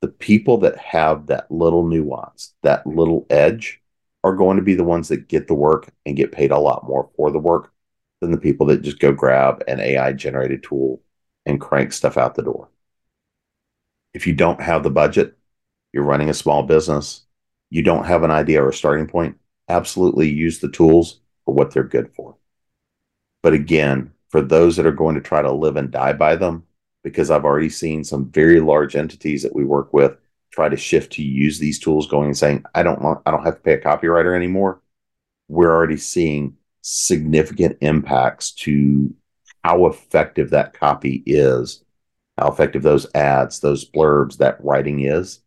the 0.00 0.08
people 0.08 0.58
that 0.58 0.76
have 0.78 1.26
that 1.26 1.50
little 1.50 1.84
nuance, 1.84 2.54
that 2.62 2.86
little 2.86 3.26
edge, 3.28 3.82
are 4.22 4.34
going 4.34 4.56
to 4.56 4.62
be 4.62 4.74
the 4.74 4.84
ones 4.84 5.08
that 5.08 5.28
get 5.28 5.48
the 5.48 5.54
work 5.54 5.88
and 6.04 6.16
get 6.16 6.32
paid 6.32 6.52
a 6.52 6.58
lot 6.58 6.86
more 6.86 7.10
for 7.16 7.30
the 7.30 7.38
work 7.38 7.72
than 8.20 8.30
the 8.30 8.38
people 8.38 8.66
that 8.66 8.82
just 8.82 8.98
go 8.98 9.12
grab 9.12 9.62
an 9.68 9.80
AI 9.80 10.12
generated 10.12 10.62
tool 10.62 11.00
and 11.44 11.60
crank 11.60 11.92
stuff 11.92 12.16
out 12.16 12.34
the 12.34 12.42
door. 12.42 12.68
If 14.14 14.26
you 14.26 14.32
don't 14.32 14.60
have 14.60 14.82
the 14.82 14.90
budget, 14.90 15.36
you're 15.92 16.04
running 16.04 16.30
a 16.30 16.34
small 16.34 16.62
business, 16.62 17.22
you 17.70 17.82
don't 17.82 18.06
have 18.06 18.22
an 18.22 18.30
idea 18.30 18.62
or 18.62 18.68
a 18.68 18.74
starting 18.74 19.06
point, 19.06 19.38
absolutely 19.68 20.28
use 20.28 20.60
the 20.60 20.70
tools 20.70 21.20
for 21.44 21.54
what 21.54 21.72
they're 21.72 21.84
good 21.84 22.14
for. 22.14 22.36
But 23.42 23.52
again, 23.52 24.12
for 24.28 24.40
those 24.40 24.76
that 24.76 24.86
are 24.86 24.92
going 24.92 25.14
to 25.14 25.20
try 25.20 25.42
to 25.42 25.52
live 25.52 25.76
and 25.76 25.90
die 25.90 26.12
by 26.12 26.36
them, 26.36 26.64
because 27.04 27.30
I've 27.30 27.44
already 27.44 27.68
seen 27.68 28.02
some 28.02 28.30
very 28.30 28.58
large 28.58 28.96
entities 28.96 29.42
that 29.42 29.54
we 29.54 29.64
work 29.64 29.92
with 29.92 30.16
try 30.56 30.68
to 30.68 30.76
shift 30.76 31.12
to 31.12 31.22
use 31.22 31.58
these 31.58 31.78
tools 31.78 32.08
going 32.08 32.28
and 32.28 32.36
saying, 32.36 32.64
I 32.74 32.82
don't 32.82 33.02
want, 33.02 33.20
I 33.26 33.30
don't 33.30 33.44
have 33.44 33.56
to 33.56 33.60
pay 33.60 33.74
a 33.74 33.80
copywriter 33.80 34.34
anymore. 34.34 34.80
We're 35.48 35.72
already 35.72 35.98
seeing 35.98 36.56
significant 36.80 37.76
impacts 37.82 38.52
to 38.52 39.14
how 39.62 39.86
effective 39.86 40.50
that 40.50 40.72
copy 40.72 41.22
is, 41.26 41.84
how 42.38 42.48
effective 42.48 42.82
those 42.82 43.06
ads, 43.14 43.60
those 43.60 43.88
blurbs, 43.88 44.38
that 44.38 44.64
writing 44.64 45.00
is, 45.00 45.40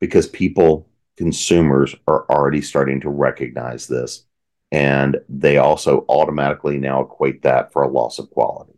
because 0.00 0.26
people 0.26 0.88
consumers 1.20 1.94
are 2.08 2.24
already 2.30 2.62
starting 2.62 2.98
to 2.98 3.10
recognize 3.10 3.86
this. 3.86 4.24
And 4.72 5.18
they 5.28 5.58
also 5.58 6.06
automatically 6.08 6.78
now 6.78 7.02
equate 7.02 7.42
that 7.42 7.74
for 7.74 7.82
a 7.82 7.88
loss 7.88 8.18
of 8.18 8.30
quality. 8.30 8.72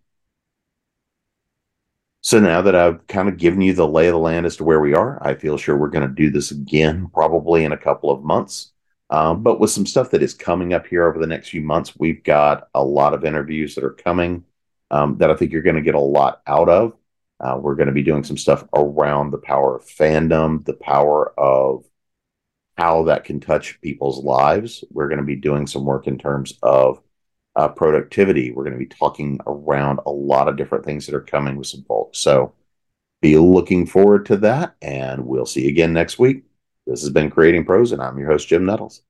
So 2.20 2.40
now 2.40 2.60
that 2.62 2.74
I've 2.74 3.06
kind 3.06 3.28
of 3.28 3.36
given 3.36 3.60
you 3.60 3.74
the 3.74 3.86
lay 3.86 4.08
of 4.08 4.14
the 4.14 4.18
land 4.18 4.44
as 4.44 4.56
to 4.56 4.64
where 4.64 4.80
we 4.80 4.92
are, 4.92 5.24
I 5.24 5.34
feel 5.34 5.56
sure 5.56 5.76
we're 5.76 5.86
going 5.86 6.08
to 6.08 6.12
do 6.12 6.30
this 6.30 6.50
again 6.50 7.08
probably 7.14 7.62
in 7.62 7.70
a 7.70 7.76
couple 7.76 8.10
of 8.10 8.24
months. 8.24 8.72
Um, 9.08 9.44
but 9.44 9.60
with 9.60 9.70
some 9.70 9.86
stuff 9.86 10.10
that 10.10 10.22
is 10.22 10.34
coming 10.34 10.74
up 10.74 10.84
here 10.88 11.06
over 11.08 11.20
the 11.20 11.28
next 11.28 11.50
few 11.50 11.60
months, 11.60 11.96
we've 11.96 12.24
got 12.24 12.66
a 12.74 12.82
lot 12.82 13.14
of 13.14 13.24
interviews 13.24 13.76
that 13.76 13.84
are 13.84 13.92
coming 13.92 14.42
um, 14.90 15.16
that 15.18 15.30
I 15.30 15.36
think 15.36 15.52
you're 15.52 15.62
going 15.62 15.76
to 15.76 15.82
get 15.82 15.94
a 15.94 16.00
lot 16.00 16.42
out 16.48 16.68
of. 16.68 16.94
Uh, 17.38 17.56
we're 17.60 17.76
going 17.76 17.86
to 17.86 17.92
be 17.92 18.02
doing 18.02 18.24
some 18.24 18.36
stuff 18.36 18.64
around 18.74 19.30
the 19.30 19.38
power 19.38 19.76
of 19.76 19.84
fandom, 19.84 20.64
the 20.64 20.74
power 20.74 21.38
of 21.38 21.84
how 22.76 23.04
that 23.04 23.24
can 23.24 23.40
touch 23.40 23.80
people's 23.80 24.22
lives. 24.22 24.84
We're 24.90 25.08
going 25.08 25.18
to 25.18 25.24
be 25.24 25.36
doing 25.36 25.66
some 25.66 25.84
work 25.84 26.06
in 26.06 26.18
terms 26.18 26.58
of 26.62 27.00
uh, 27.54 27.68
productivity. 27.68 28.50
We're 28.50 28.64
going 28.64 28.72
to 28.72 28.78
be 28.78 28.86
talking 28.86 29.38
around 29.46 30.00
a 30.06 30.10
lot 30.10 30.48
of 30.48 30.56
different 30.56 30.84
things 30.84 31.06
that 31.06 31.14
are 31.14 31.20
coming 31.20 31.56
with 31.56 31.66
some 31.66 31.84
folks. 31.84 32.18
So 32.18 32.54
be 33.20 33.36
looking 33.36 33.86
forward 33.86 34.26
to 34.26 34.36
that, 34.38 34.74
and 34.82 35.26
we'll 35.26 35.46
see 35.46 35.64
you 35.64 35.68
again 35.68 35.92
next 35.92 36.18
week. 36.18 36.44
This 36.86 37.02
has 37.02 37.10
been 37.10 37.30
Creating 37.30 37.64
Pros, 37.64 37.92
and 37.92 38.02
I'm 38.02 38.18
your 38.18 38.28
host, 38.28 38.48
Jim 38.48 38.64
Nettles. 38.64 39.02